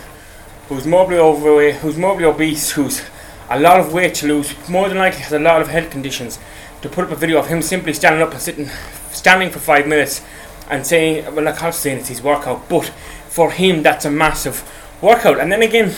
who's 0.69 0.87
morbidly 0.87 1.19
overweight, 1.19 1.75
who's 1.75 1.97
morbidly 1.97 2.31
obese, 2.33 2.71
who's 2.71 3.03
a 3.49 3.59
lot 3.59 3.79
of 3.79 3.93
weight 3.93 4.15
to 4.15 4.27
lose, 4.27 4.55
more 4.69 4.87
than 4.89 4.97
likely 4.97 5.19
has 5.19 5.33
a 5.33 5.39
lot 5.39 5.61
of 5.61 5.67
health 5.67 5.91
conditions, 5.91 6.39
to 6.81 6.89
put 6.89 7.05
up 7.05 7.11
a 7.11 7.15
video 7.15 7.37
of 7.37 7.47
him 7.47 7.61
simply 7.61 7.93
standing 7.93 8.21
up 8.21 8.31
and 8.31 8.41
sitting, 8.41 8.69
standing 9.11 9.51
for 9.51 9.59
five 9.59 9.87
minutes 9.87 10.23
and 10.71 10.87
saying, 10.87 11.35
well, 11.35 11.47
I 11.47 11.51
can't 11.51 11.75
say 11.75 11.91
it's 11.91 12.07
his 12.07 12.23
workout, 12.23 12.67
but 12.69 12.85
for 13.29 13.51
him, 13.51 13.83
that's 13.83 14.05
a 14.05 14.09
massive 14.09 14.63
workout. 15.01 15.39
And 15.39 15.51
then 15.51 15.61
again, 15.61 15.93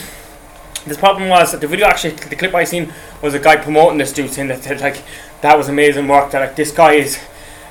the 0.85 0.95
problem 0.95 1.29
was 1.29 1.51
that 1.51 1.61
the 1.61 1.67
video 1.67 1.87
actually, 1.87 2.15
the 2.15 2.35
clip 2.35 2.53
I 2.53 2.63
seen 2.63 2.91
was 3.21 3.33
a 3.33 3.39
guy 3.39 3.55
promoting 3.57 3.99
this 3.99 4.11
dude 4.11 4.31
saying 4.31 4.49
that, 4.49 4.63
that 4.63 4.81
like 4.81 5.03
that 5.41 5.57
was 5.57 5.69
amazing 5.69 6.07
work. 6.07 6.31
That 6.31 6.41
like 6.41 6.55
this 6.55 6.71
guy 6.71 6.93
is 6.93 7.19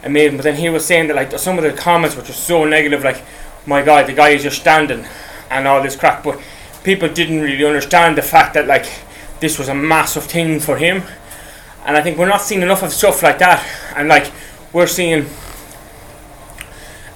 amazing. 0.07 0.37
But 0.37 0.45
then 0.45 0.57
he 0.57 0.69
was 0.69 0.85
saying 0.85 1.09
that 1.09 1.17
like 1.17 1.39
some 1.39 1.59
of 1.59 1.65
the 1.65 1.73
comments 1.73 2.17
were 2.17 2.23
just 2.23 2.45
so 2.45 2.65
negative. 2.65 3.05
Like, 3.05 3.23
my 3.67 3.83
God, 3.83 4.07
the 4.07 4.13
guy 4.13 4.31
is 4.31 4.43
just 4.43 4.61
standing 4.61 5.05
and 5.51 5.69
all 5.69 5.83
this 5.83 5.97
crap. 5.97 6.25
But 6.25 6.41
people 6.85 7.09
didn't 7.09 7.41
really 7.41 7.65
understand 7.65 8.17
the 8.17 8.23
fact 8.23 8.55
that 8.55 8.67
like 8.67 8.87
this 9.41 9.59
was 9.59 9.69
a 9.69 9.75
massive 9.75 10.25
thing 10.25 10.61
for 10.61 10.77
him. 10.77 11.03
And 11.85 11.97
I 11.97 12.03
think 12.03 12.19
we're 12.19 12.29
not 12.29 12.41
seeing 12.41 12.63
enough 12.63 12.83
of 12.83 12.93
stuff 12.93 13.23
like 13.23 13.39
that. 13.39 13.65
And 13.95 14.09
like 14.09 14.33
we're 14.73 14.87
seeing, 14.87 15.27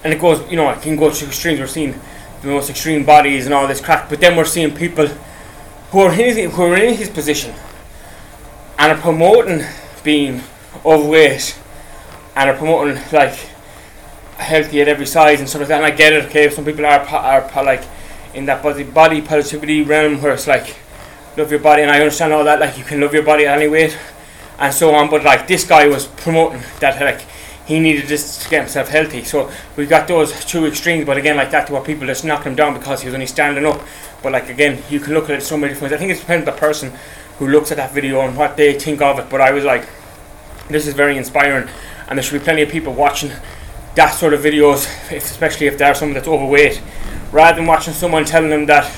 and 0.03 0.13
it 0.13 0.19
goes, 0.19 0.49
you 0.49 0.57
know, 0.57 0.69
it 0.69 0.81
can 0.81 0.95
go 0.95 1.11
to 1.11 1.25
extremes. 1.25 1.59
We're 1.59 1.67
seeing 1.67 1.99
the 2.41 2.47
most 2.47 2.69
extreme 2.69 3.05
bodies 3.05 3.45
and 3.45 3.53
all 3.53 3.67
this 3.67 3.81
crap. 3.81 4.09
But 4.09 4.19
then 4.19 4.35
we're 4.35 4.45
seeing 4.45 4.73
people 4.73 5.07
who 5.07 5.99
are 5.99 6.11
his, 6.11 6.37
who 6.53 6.63
are 6.63 6.77
in 6.77 6.95
his 6.95 7.09
position 7.09 7.53
and 8.77 8.91
are 8.91 9.01
promoting 9.01 9.63
being 10.03 10.41
overweight 10.85 11.59
and 12.35 12.49
are 12.49 12.57
promoting 12.57 13.01
like 13.11 13.33
healthy 14.37 14.81
at 14.81 14.87
every 14.87 15.05
size 15.05 15.39
and 15.39 15.47
stuff 15.47 15.61
like 15.61 15.69
that. 15.69 15.83
And 15.83 15.85
I 15.85 15.95
get 15.95 16.13
it. 16.13 16.25
Okay, 16.25 16.49
some 16.49 16.65
people 16.65 16.85
are 16.85 16.99
are, 16.99 17.63
like 17.63 17.83
in 18.33 18.45
that 18.45 18.63
body 18.63 18.83
body 18.83 19.21
positivity 19.21 19.83
realm 19.83 20.21
where 20.21 20.33
it's 20.33 20.47
like 20.47 20.75
love 21.37 21.51
your 21.51 21.59
body, 21.59 21.81
and 21.81 21.91
I 21.91 21.99
understand 21.99 22.33
all 22.33 22.43
that. 22.43 22.59
Like 22.59 22.77
you 22.77 22.83
can 22.83 22.99
love 22.99 23.13
your 23.13 23.23
body 23.23 23.45
at 23.45 23.57
any 23.57 23.69
weight 23.69 23.97
and 24.59 24.73
so 24.73 24.93
on. 24.93 25.09
But 25.09 25.23
like 25.23 25.47
this 25.47 25.65
guy 25.65 25.87
was 25.87 26.07
promoting 26.07 26.61
that 26.79 27.01
like 27.01 27.21
he 27.65 27.79
needed 27.79 28.07
this 28.07 28.43
to 28.43 28.49
get 28.49 28.61
himself 28.61 28.89
healthy. 28.89 29.23
So 29.23 29.51
we 29.77 29.85
got 29.85 30.07
those 30.07 30.45
two 30.45 30.65
extremes, 30.65 31.05
but 31.05 31.17
again, 31.17 31.37
like 31.37 31.51
that, 31.51 31.67
to 31.67 31.73
where 31.73 31.81
people 31.81 32.07
just 32.07 32.25
knocked 32.25 32.45
him 32.45 32.55
down 32.55 32.73
because 32.73 33.01
he 33.01 33.07
was 33.07 33.13
only 33.13 33.27
standing 33.27 33.65
up. 33.65 33.81
But 34.23 34.31
like 34.31 34.49
again, 34.49 34.83
you 34.89 34.99
can 34.99 35.13
look 35.13 35.25
at 35.29 35.31
it 35.31 35.43
so 35.43 35.57
many 35.57 35.73
different 35.73 35.91
ways. 35.91 35.97
I 35.97 35.99
think 35.99 36.11
it 36.11 36.19
depends 36.19 36.47
on 36.47 36.53
the 36.53 36.59
person 36.59 36.91
who 37.37 37.47
looks 37.47 37.71
at 37.71 37.77
that 37.77 37.91
video 37.91 38.21
and 38.21 38.37
what 38.37 38.57
they 38.57 38.77
think 38.79 39.01
of 39.01 39.19
it. 39.19 39.29
But 39.29 39.41
I 39.41 39.51
was 39.51 39.63
like, 39.63 39.87
this 40.69 40.87
is 40.87 40.93
very 40.93 41.17
inspiring, 41.17 41.67
and 42.11 42.17
there 42.17 42.23
should 42.23 42.37
be 42.37 42.43
plenty 42.43 42.61
of 42.61 42.67
people 42.67 42.93
watching 42.93 43.31
that 43.95 44.09
sort 44.09 44.33
of 44.33 44.41
videos, 44.41 44.83
if, 45.13 45.23
especially 45.23 45.67
if 45.67 45.77
they're 45.77 45.95
someone 45.95 46.13
that's 46.13 46.27
overweight, 46.27 46.81
rather 47.31 47.55
than 47.55 47.65
watching 47.65 47.93
someone 47.93 48.25
telling 48.25 48.49
them 48.49 48.65
that 48.65 48.93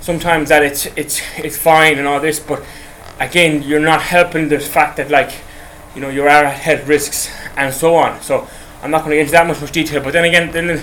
sometimes 0.00 0.48
that 0.48 0.62
it's 0.62 0.86
it's 0.96 1.20
it's 1.36 1.58
fine 1.58 1.98
and 1.98 2.08
all 2.08 2.18
this, 2.18 2.40
but 2.40 2.64
again, 3.20 3.62
you're 3.62 3.78
not 3.78 4.00
helping 4.00 4.48
the 4.48 4.58
fact 4.58 4.96
that 4.96 5.10
like 5.10 5.32
you 5.94 6.00
know 6.00 6.08
you 6.08 6.22
are 6.22 6.28
at 6.28 6.54
health 6.54 6.88
risks 6.88 7.30
and 7.58 7.74
so 7.74 7.94
on. 7.94 8.22
So 8.22 8.48
I'm 8.82 8.90
not 8.90 9.00
going 9.00 9.10
to 9.10 9.16
get 9.16 9.20
into 9.22 9.32
that 9.32 9.46
much 9.46 9.60
much 9.60 9.72
detail. 9.72 10.02
But 10.02 10.14
then 10.14 10.24
again, 10.24 10.50
then 10.50 10.82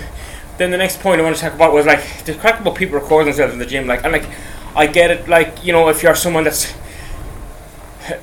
then 0.58 0.70
the 0.70 0.78
next 0.78 1.00
point 1.00 1.20
I 1.20 1.24
want 1.24 1.34
to 1.34 1.42
talk 1.42 1.54
about 1.54 1.72
was 1.72 1.86
like 1.86 2.24
the 2.24 2.34
crack 2.34 2.60
about 2.60 2.76
people 2.76 3.00
recording 3.00 3.26
themselves 3.26 3.52
in 3.52 3.58
the 3.58 3.66
gym. 3.66 3.88
Like 3.88 4.04
and 4.04 4.12
like 4.12 4.28
I 4.76 4.86
get 4.86 5.10
it. 5.10 5.28
Like 5.28 5.64
you 5.64 5.72
know 5.72 5.88
if 5.88 6.04
you're 6.04 6.14
someone 6.14 6.44
that's 6.44 6.72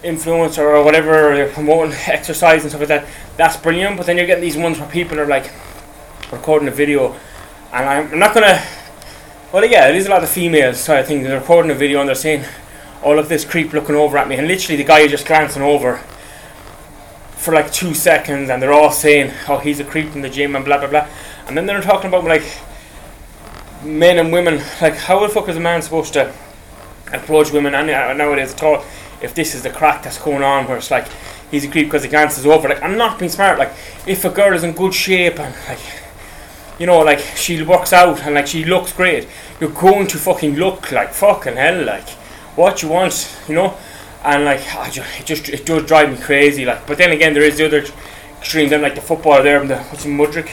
influencer 0.04 0.60
or 0.60 0.84
whatever, 0.84 1.36
they're 1.36 1.52
promoting 1.52 1.94
exercise 2.08 2.62
and 2.62 2.72
stuff 2.72 2.82
like 2.82 2.88
that. 2.90 3.08
That's 3.38 3.58
brilliant. 3.58 3.98
But 3.98 4.06
then 4.06 4.18
you're 4.18 4.28
getting 4.28 4.44
these 4.44 4.58
ones 4.58 4.80
where 4.80 4.90
people 4.90 5.20
are 5.20 5.28
like 5.28 5.52
recording 6.32 6.68
a 6.68 6.72
video, 6.72 7.16
and 7.74 7.90
I'm 7.90 8.20
not 8.20 8.34
gonna. 8.34 8.62
Well, 9.52 9.66
yeah, 9.66 9.90
it 9.90 9.96
is 9.96 10.08
a 10.08 10.10
lot 10.10 10.24
of 10.24 10.30
females 10.30 10.80
so 10.80 10.96
I 10.96 11.04
think 11.04 11.24
They're 11.24 11.38
recording 11.40 11.72
a 11.72 11.76
video 11.76 12.00
and 12.00 12.08
they're 12.08 12.16
saying, 12.16 12.46
"Oh, 13.04 13.14
look, 13.14 13.28
this 13.28 13.44
creep 13.44 13.74
looking 13.74 13.96
over 13.96 14.18
at 14.18 14.28
me," 14.28 14.36
and 14.36 14.48
literally 14.48 14.78
the 14.78 14.88
guy 14.88 15.00
is 15.00 15.12
just 15.12 15.26
glancing 15.26 15.62
over 15.62 15.98
for 17.36 17.54
like 17.54 17.72
two 17.74 17.94
seconds, 17.94 18.50
and 18.50 18.62
they're 18.62 18.74
all 18.74 18.92
saying, 18.92 19.32
"Oh, 19.48 19.58
he's 19.58 19.80
a 19.80 19.84
creep 19.84 20.16
in 20.16 20.22
the 20.22 20.30
gym," 20.30 20.56
and 20.56 20.64
blah 20.64 20.78
blah 20.78 20.88
blah, 20.88 21.08
and 21.48 21.58
then 21.58 21.66
they're 21.66 21.82
talking 21.82 22.08
about 22.08 22.24
like 22.24 22.44
men 23.84 24.20
and 24.20 24.32
women. 24.32 24.62
Like, 24.82 24.96
how 24.96 25.20
the 25.20 25.30
fuck 25.30 25.50
is 25.50 25.58
a 25.58 25.60
man 25.60 25.82
supposed 25.82 26.14
to 26.14 26.34
approach 27.12 27.52
women 27.52 27.76
and 27.76 27.90
uh, 27.90 28.14
nowadays 28.14 28.54
at 28.54 28.64
all? 28.64 28.84
If 29.22 29.34
this 29.36 29.54
is 29.54 29.64
the 29.64 29.70
crack 29.70 30.04
that's 30.04 30.18
going 30.18 30.44
on, 30.44 30.68
where 30.68 30.78
it's 30.78 30.92
like 30.92 31.08
he's 31.52 31.66
a 31.66 31.68
creep 31.70 31.88
because 31.88 32.04
he 32.04 32.10
glances 32.10 32.46
over. 32.46 32.70
Like, 32.70 32.82
I'm 32.82 32.98
not 32.98 33.20
being 33.20 33.32
smart. 33.32 33.60
Like, 33.60 33.74
if 34.08 34.26
a 34.26 34.30
girl 34.30 34.54
is 34.54 34.64
in 34.64 34.74
good 34.74 34.94
shape 34.94 35.40
and 35.40 35.56
like 35.68 35.80
you 36.82 36.88
know, 36.88 37.02
like 37.02 37.20
she 37.36 37.62
works 37.62 37.94
out 37.94 38.24
and 38.24 38.34
like 38.34 38.48
she 38.48 38.66
looks 38.66 38.92
great, 38.92 39.28
you're 39.60 39.70
going 39.70 40.08
to 40.08 40.18
fucking 40.18 40.56
look 40.56 40.92
like 40.92 41.14
fucking 41.14 41.56
hell, 41.56 41.86
like 41.86 42.10
what 42.58 42.82
you 42.82 42.90
want, 42.90 43.38
you 43.48 43.54
know. 43.54 43.78
And 44.24 44.46
like, 44.46 44.62
I 44.76 44.90
just, 44.90 45.20
it 45.20 45.26
just 45.28 45.50
it 45.50 45.66
does 45.66 45.86
drive 45.86 46.10
me 46.10 46.18
crazy. 46.18 46.66
Like, 46.66 46.88
but 46.88 46.98
then 46.98 47.12
again, 47.12 47.36
there 47.36 47.44
is 47.44 47.58
the 47.58 47.68
other 47.68 47.86
extreme. 48.40 48.70
Then 48.70 48.82
like 48.82 48.96
the 48.96 49.02
footballer 49.02 49.44
there, 49.44 49.64
the 49.64 49.78
what's 49.78 50.04
his 50.04 50.12
Mudryk 50.12 50.50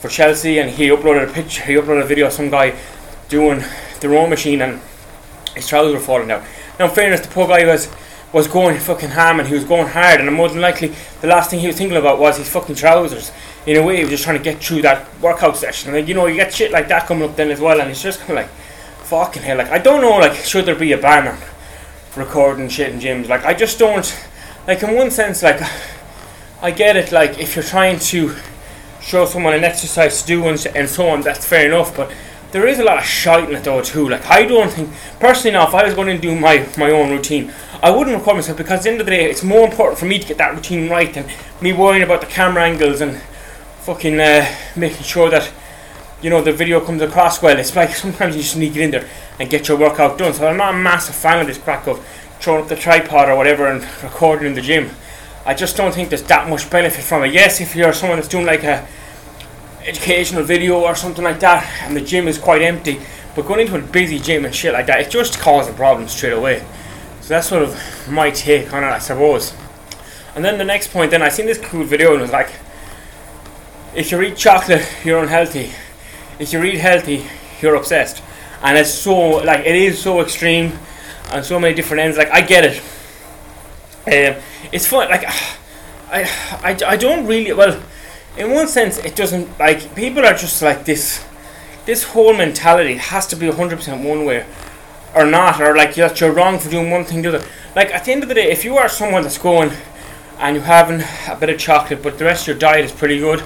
for 0.00 0.08
Chelsea, 0.08 0.58
and 0.58 0.70
he 0.70 0.88
uploaded 0.88 1.28
a 1.28 1.32
picture, 1.32 1.62
he 1.64 1.74
uploaded 1.74 2.02
a 2.02 2.06
video 2.06 2.28
of 2.28 2.32
some 2.32 2.48
guy 2.48 2.74
doing 3.28 3.62
the 4.00 4.08
row 4.08 4.26
machine, 4.26 4.62
and 4.62 4.80
his 5.54 5.68
trousers 5.68 5.92
were 5.92 6.00
falling 6.00 6.28
down. 6.28 6.44
Now, 6.78 6.86
in 6.86 6.90
fairness, 6.92 7.20
the 7.20 7.28
poor 7.28 7.48
guy 7.48 7.64
was 7.66 7.88
was 8.32 8.46
going 8.46 8.78
fucking 8.78 9.08
ham 9.08 9.40
and 9.40 9.48
he 9.48 9.54
was 9.54 9.64
going 9.64 9.88
hard, 9.88 10.20
and 10.20 10.32
more 10.34 10.48
than 10.48 10.60
likely, 10.60 10.92
the 11.22 11.26
last 11.26 11.50
thing 11.50 11.60
he 11.60 11.66
was 11.66 11.76
thinking 11.76 11.96
about 11.96 12.18
was 12.18 12.36
his 12.36 12.48
fucking 12.48 12.74
trousers. 12.74 13.32
In 13.66 13.76
a 13.76 13.82
way, 13.82 13.96
he 13.96 14.02
was 14.02 14.10
just 14.10 14.24
trying 14.24 14.36
to 14.36 14.44
get 14.44 14.62
through 14.62 14.82
that 14.82 15.08
workout 15.20 15.56
session. 15.56 15.94
And 15.94 16.08
you 16.08 16.14
know, 16.14 16.26
you 16.26 16.36
get 16.36 16.52
shit 16.52 16.70
like 16.70 16.88
that 16.88 17.06
coming 17.06 17.28
up 17.28 17.36
then 17.36 17.50
as 17.50 17.60
well, 17.60 17.80
and 17.80 17.90
it's 17.90 18.02
just 18.02 18.20
kind 18.20 18.32
of 18.32 18.36
like, 18.36 18.50
fucking 19.04 19.42
hell. 19.42 19.56
Like, 19.56 19.70
I 19.70 19.78
don't 19.78 20.02
know, 20.02 20.18
like, 20.18 20.34
should 20.34 20.66
there 20.66 20.74
be 20.74 20.92
a 20.92 20.98
banner 20.98 21.38
recording 22.16 22.68
shit 22.68 22.92
in 22.92 23.00
gyms? 23.00 23.28
Like, 23.28 23.44
I 23.44 23.54
just 23.54 23.78
don't. 23.78 24.26
Like, 24.66 24.82
in 24.82 24.94
one 24.94 25.10
sense, 25.10 25.42
like, 25.42 25.60
I 26.60 26.70
get 26.70 26.96
it. 26.96 27.10
Like, 27.12 27.38
if 27.38 27.56
you're 27.56 27.64
trying 27.64 27.98
to 27.98 28.34
show 29.00 29.24
someone 29.24 29.54
an 29.54 29.64
exercise 29.64 30.20
to 30.20 30.26
do 30.26 30.44
and 30.46 30.88
so 30.88 31.08
on, 31.08 31.22
that's 31.22 31.46
fair 31.46 31.66
enough. 31.66 31.96
But 31.96 32.12
there 32.50 32.66
is 32.66 32.78
a 32.78 32.84
lot 32.84 32.98
of 32.98 33.04
shite 33.04 33.50
in 33.50 33.56
it 33.56 33.64
though 33.64 33.82
too. 33.82 34.08
Like 34.08 34.26
I 34.26 34.44
don't 34.46 34.70
think 34.70 34.90
personally 35.20 35.52
now 35.52 35.68
if 35.68 35.74
I 35.74 35.84
was 35.84 35.94
going 35.94 36.08
to 36.08 36.18
do 36.18 36.38
my, 36.38 36.66
my 36.78 36.90
own 36.90 37.10
routine, 37.10 37.52
I 37.82 37.90
wouldn't 37.90 38.16
record 38.16 38.36
myself 38.36 38.58
because 38.58 38.80
at 38.80 38.82
the 38.84 38.90
end 38.90 39.00
of 39.00 39.06
the 39.06 39.12
day 39.12 39.30
it's 39.30 39.44
more 39.44 39.68
important 39.68 39.98
for 39.98 40.06
me 40.06 40.18
to 40.18 40.26
get 40.26 40.38
that 40.38 40.54
routine 40.54 40.88
right 40.88 41.12
than 41.12 41.28
me 41.60 41.72
worrying 41.72 42.02
about 42.02 42.20
the 42.20 42.26
camera 42.26 42.64
angles 42.64 43.00
and 43.00 43.20
fucking 43.80 44.18
uh, 44.20 44.46
making 44.76 45.02
sure 45.02 45.30
that 45.30 45.50
you 46.22 46.30
know 46.30 46.42
the 46.42 46.52
video 46.52 46.80
comes 46.80 47.02
across 47.02 47.42
well. 47.42 47.58
It's 47.58 47.76
like 47.76 47.90
sometimes 47.94 48.34
you 48.34 48.42
just 48.42 48.56
need 48.56 48.68
to 48.68 48.74
get 48.74 48.82
in 48.84 48.90
there 48.90 49.08
and 49.38 49.48
get 49.48 49.68
your 49.68 49.78
workout 49.78 50.18
done. 50.18 50.32
So 50.32 50.48
I'm 50.48 50.56
not 50.56 50.74
a 50.74 50.78
massive 50.78 51.14
fan 51.14 51.40
of 51.40 51.46
this 51.46 51.58
crack 51.58 51.86
of 51.86 52.04
throwing 52.40 52.62
up 52.62 52.68
the 52.68 52.76
tripod 52.76 53.28
or 53.28 53.36
whatever 53.36 53.66
and 53.66 53.82
recording 54.02 54.48
in 54.48 54.54
the 54.54 54.62
gym. 54.62 54.90
I 55.44 55.54
just 55.54 55.76
don't 55.76 55.94
think 55.94 56.08
there's 56.10 56.22
that 56.24 56.48
much 56.48 56.68
benefit 56.70 57.02
from 57.02 57.24
it. 57.24 57.32
Yes, 57.32 57.60
if 57.60 57.74
you're 57.74 57.92
someone 57.92 58.18
that's 58.18 58.28
doing 58.28 58.46
like 58.46 58.64
a 58.64 58.86
educational 59.84 60.42
video 60.42 60.80
or 60.80 60.94
something 60.94 61.24
like 61.24 61.40
that, 61.40 61.64
and 61.82 61.96
the 61.96 62.00
gym 62.00 62.28
is 62.28 62.38
quite 62.38 62.62
empty. 62.62 63.00
But 63.34 63.46
going 63.46 63.60
into 63.60 63.76
a 63.76 63.80
busy 63.80 64.18
gym 64.18 64.44
and 64.44 64.54
shit 64.54 64.72
like 64.72 64.86
that, 64.86 65.00
it 65.00 65.10
just 65.10 65.38
causes 65.38 65.74
problems 65.74 66.12
straight 66.12 66.32
away. 66.32 66.64
So 67.20 67.28
that's 67.28 67.48
sort 67.48 67.62
of 67.62 68.10
my 68.10 68.30
take 68.30 68.72
on 68.72 68.82
it, 68.82 68.88
I 68.88 68.98
suppose. 68.98 69.54
And 70.34 70.44
then 70.44 70.58
the 70.58 70.64
next 70.64 70.92
point, 70.92 71.10
then 71.10 71.22
I 71.22 71.28
seen 71.28 71.46
this 71.46 71.58
cool 71.58 71.84
video 71.84 72.12
and 72.12 72.20
it 72.20 72.22
was 72.22 72.32
like, 72.32 72.50
if 73.94 74.10
you 74.10 74.20
eat 74.22 74.36
chocolate, 74.36 74.86
you're 75.04 75.22
unhealthy. 75.22 75.72
If 76.38 76.52
you 76.52 76.62
eat 76.64 76.78
healthy, 76.78 77.26
you're 77.60 77.74
obsessed. 77.74 78.22
And 78.62 78.76
it's 78.76 78.92
so 78.92 79.14
like 79.14 79.66
it 79.66 79.76
is 79.76 80.00
so 80.00 80.20
extreme, 80.20 80.72
on 81.30 81.44
so 81.44 81.60
many 81.60 81.74
different 81.74 82.02
ends. 82.02 82.16
Like 82.16 82.30
I 82.30 82.40
get 82.40 82.64
it. 82.64 82.78
Um, 84.06 84.42
it's 84.72 84.86
fun. 84.86 85.08
Like 85.08 85.24
I, 86.10 86.22
I, 86.62 86.78
I 86.86 86.96
don't 86.96 87.26
really 87.26 87.52
well 87.52 87.80
in 88.36 88.52
one 88.52 88.68
sense, 88.68 88.98
it 88.98 89.16
doesn't 89.16 89.58
like 89.58 89.94
people 89.94 90.24
are 90.24 90.34
just 90.34 90.62
like 90.62 90.84
this. 90.84 91.24
This 91.86 92.02
whole 92.04 92.34
mentality 92.34 92.96
has 92.96 93.26
to 93.28 93.36
be 93.36 93.50
hundred 93.50 93.76
percent 93.76 94.04
one 94.04 94.24
way, 94.24 94.46
or 95.14 95.24
not, 95.24 95.60
or 95.60 95.76
like 95.76 95.94
that 95.94 96.20
you're 96.20 96.32
wrong 96.32 96.58
for 96.58 96.70
doing 96.70 96.90
one 96.90 97.04
thing 97.04 97.22
the 97.22 97.28
other. 97.28 97.46
Like 97.74 97.94
at 97.94 98.04
the 98.04 98.12
end 98.12 98.22
of 98.22 98.28
the 98.28 98.34
day, 98.34 98.50
if 98.50 98.64
you 98.64 98.76
are 98.76 98.88
someone 98.88 99.22
that's 99.22 99.38
going 99.38 99.72
and 100.38 100.56
you're 100.56 100.64
having 100.64 101.02
a 101.28 101.36
bit 101.36 101.50
of 101.50 101.58
chocolate, 101.58 102.02
but 102.02 102.18
the 102.18 102.24
rest 102.24 102.42
of 102.42 102.48
your 102.48 102.58
diet 102.58 102.84
is 102.84 102.92
pretty 102.92 103.18
good, 103.18 103.42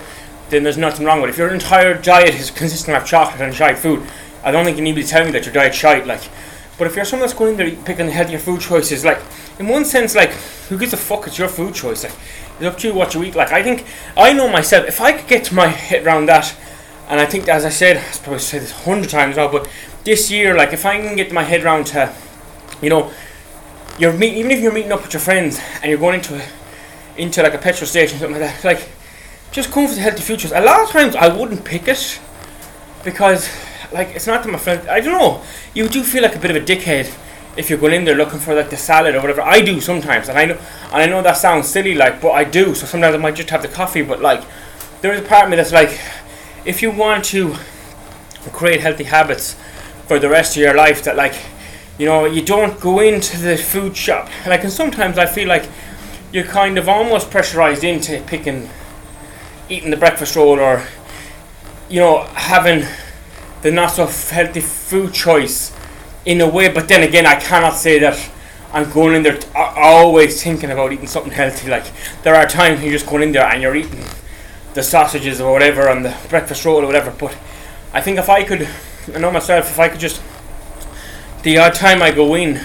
then 0.51 0.63
there's 0.63 0.77
nothing 0.77 1.07
wrong 1.07 1.21
with 1.21 1.31
it. 1.31 1.33
If 1.33 1.39
your 1.39 1.55
entire 1.55 1.95
diet 1.95 2.35
is 2.35 2.51
consisting 2.51 2.95
of 2.95 3.07
chocolate 3.07 3.41
and 3.41 3.55
shite 3.55 3.79
food, 3.79 4.07
I 4.45 4.51
don't 4.51 4.65
think 4.65 4.77
you 4.77 4.83
need 4.83 4.97
to 4.97 5.05
telling 5.05 5.29
me 5.29 5.33
that 5.33 5.47
your 5.47 5.55
diet's 5.55 5.77
shite. 5.77 6.07
Like, 6.07 6.29
but 6.77 6.87
if 6.87 6.97
you're 6.97 7.05
someone 7.05 7.29
that's 7.29 7.39
going 7.39 7.53
in 7.53 7.57
there 7.57 7.85
picking 7.85 8.09
healthier 8.09 8.39
food 8.39 8.61
choices, 8.61 9.05
like 9.05 9.21
in 9.59 9.69
one 9.69 9.85
sense, 9.85 10.15
like 10.15 10.31
who 10.69 10.77
gives 10.79 10.93
a 10.93 10.97
fuck? 10.97 11.27
It's 11.27 11.39
your 11.39 11.49
food 11.49 11.75
choice. 11.75 12.05
Like 12.05 12.15
it's 12.63 12.73
up 12.73 12.79
to 12.79 12.89
you 12.89 12.95
what 12.95 13.13
you 13.13 13.25
eat. 13.25 13.35
Like 13.35 13.51
I 13.51 13.63
think 13.63 13.85
I 14.17 14.33
know 14.33 14.49
myself. 14.49 14.87
If 14.87 15.01
I 15.01 15.13
could 15.13 15.27
get 15.27 15.51
my 15.53 15.67
head 15.67 16.07
around 16.07 16.27
that, 16.27 16.55
and 17.09 17.19
I 17.19 17.27
think 17.27 17.49
as 17.49 17.65
I 17.65 17.71
said, 17.71 17.97
I 17.97 18.19
probably 18.23 18.39
said 18.39 18.63
this 18.63 18.71
hundred 18.71 19.11
times 19.11 19.37
now, 19.37 19.51
but 19.51 19.69
this 20.05 20.31
year, 20.31 20.57
like 20.57 20.73
if 20.73 20.87
I 20.87 21.01
can 21.01 21.17
get 21.17 21.33
my 21.33 21.43
head 21.43 21.65
around 21.65 21.87
to, 21.89 22.15
you 22.81 22.89
know, 22.89 23.11
you're 23.99 24.13
meet, 24.13 24.35
even 24.35 24.53
if 24.53 24.61
you're 24.61 24.73
meeting 24.73 24.93
up 24.93 25.03
with 25.03 25.13
your 25.13 25.21
friends 25.21 25.61
and 25.83 25.87
you're 25.87 25.99
going 25.99 26.15
into 26.15 26.37
a, 26.37 26.47
into 27.17 27.43
like 27.43 27.55
a 27.55 27.59
petrol 27.59 27.89
station 27.89 28.17
or 28.17 28.21
something 28.21 28.41
like 28.41 28.63
that, 28.63 28.65
like 28.65 28.89
just 29.51 29.73
going 29.73 29.89
for 29.89 29.97
the 29.97 30.01
healthy 30.01 30.23
futures. 30.23 30.53
A 30.53 30.61
lot 30.61 30.83
of 30.83 30.91
times 30.91 31.17
I 31.17 31.37
wouldn't 31.37 31.65
pick 31.65 31.89
it 31.89 32.21
because 33.03 33.51
like 33.93 34.15
it's 34.15 34.29
not 34.29 34.45
that 34.45 34.53
my 34.53 34.59
friend. 34.59 34.89
I 34.89 35.01
don't 35.01 35.19
know. 35.19 35.43
You 35.75 35.89
do 35.89 36.05
feel 36.05 36.23
like 36.23 36.37
a 36.37 36.39
bit 36.39 36.53
of 36.53 36.63
a 36.63 36.65
dickhead 36.65 37.13
if 37.57 37.69
you're 37.69 37.79
going 37.79 37.93
in 37.93 38.05
there 38.05 38.15
looking 38.15 38.39
for 38.39 38.55
like 38.55 38.71
the 38.71 38.77
salad 38.77 39.15
or 39.15 39.21
whatever. 39.21 39.43
I 39.43 39.61
do 39.61 39.81
sometimes, 39.81 40.29
and 40.29 40.39
I 40.39 40.47
know, 40.47 40.59
and 40.85 40.95
I 40.95 41.07
know 41.07 41.23
that 41.23 41.37
sounds 41.37 41.69
silly, 41.69 41.95
like, 41.95 42.21
but 42.21 42.31
I 42.31 42.45
do. 42.45 42.75
So 42.75 42.87
sometimes 42.87 43.15
I 43.15 43.19
might 43.19 43.35
just 43.35 43.51
have 43.51 43.63
the 43.63 43.69
coffee, 43.69 44.03
but 44.03 44.21
like, 44.21 44.43
there 45.01 45.13
is 45.13 45.21
a 45.21 45.25
part 45.25 45.45
of 45.45 45.51
me 45.51 45.57
that's 45.57 45.73
like, 45.73 46.01
if 46.65 46.81
you 46.81 46.91
want 46.91 47.25
to 47.27 47.55
create 48.53 48.81
healthy 48.81 49.05
habits 49.05 49.57
for 50.07 50.19
the 50.19 50.29
rest 50.29 50.57
of 50.57 50.63
your 50.63 50.75
life, 50.75 51.05
that 51.05 51.17
like, 51.17 51.35
you 51.99 52.07
know, 52.07 52.25
you 52.25 52.43
don't 52.43 52.81
go 52.81 53.01
into 53.01 53.37
the 53.39 53.57
food 53.57 53.97
shop. 53.97 54.29
Like, 54.47 54.63
and 54.63 54.73
sometimes 54.73 55.19
I 55.19 55.27
feel 55.27 55.49
like 55.49 55.69
you're 56.33 56.45
kind 56.45 56.79
of 56.79 56.89
almost 56.89 57.31
pressurized 57.31 57.85
into 57.85 58.23
picking, 58.23 58.71
eating 59.69 59.91
the 59.91 59.97
breakfast 59.97 60.37
roll, 60.37 60.59
or 60.59 60.83
you 61.91 62.01
know, 62.01 62.23
having 62.35 62.87
the 63.61 63.71
not 63.71 63.89
so 63.89 64.07
healthy 64.07 64.61
food 64.61 65.13
choice 65.13 65.77
in 66.25 66.41
a 66.41 66.49
way, 66.49 66.69
but 66.69 66.89
then 66.89 67.03
again, 67.03 67.27
I 67.27 67.37
cannot 67.37 67.75
say 67.75 67.99
that 67.99 68.31
I'm 68.73 68.91
going 68.91 69.17
in 69.17 69.23
there 69.23 69.37
t- 69.37 69.49
always 69.55 70.43
thinking 70.43 70.71
about 70.71 70.93
eating 70.93 71.07
something 71.07 71.33
healthy. 71.33 71.69
Like 71.69 71.85
there 72.23 72.35
are 72.35 72.47
times 72.47 72.83
you're 72.83 72.93
just 72.93 73.07
going 73.07 73.23
in 73.23 73.33
there 73.33 73.45
and 73.45 73.61
you're 73.61 73.77
eating 73.77 74.05
the 74.75 74.83
sausages 74.83 75.41
or 75.41 75.53
whatever 75.53 75.89
on 75.89 76.03
the 76.03 76.17
breakfast 76.29 76.65
roll 76.65 76.83
or 76.83 76.87
whatever. 76.87 77.11
But 77.11 77.37
I 77.93 78.01
think 78.01 78.19
if 78.19 78.29
I 78.29 78.45
could, 78.45 78.69
I 79.15 79.19
know 79.19 79.31
myself, 79.31 79.71
if 79.71 79.79
I 79.79 79.89
could 79.89 80.01
just 80.01 80.23
the 81.43 81.59
odd 81.59 81.75
time 81.75 82.03
I 82.03 82.13
go 82.13 82.35
in, 82.35 82.61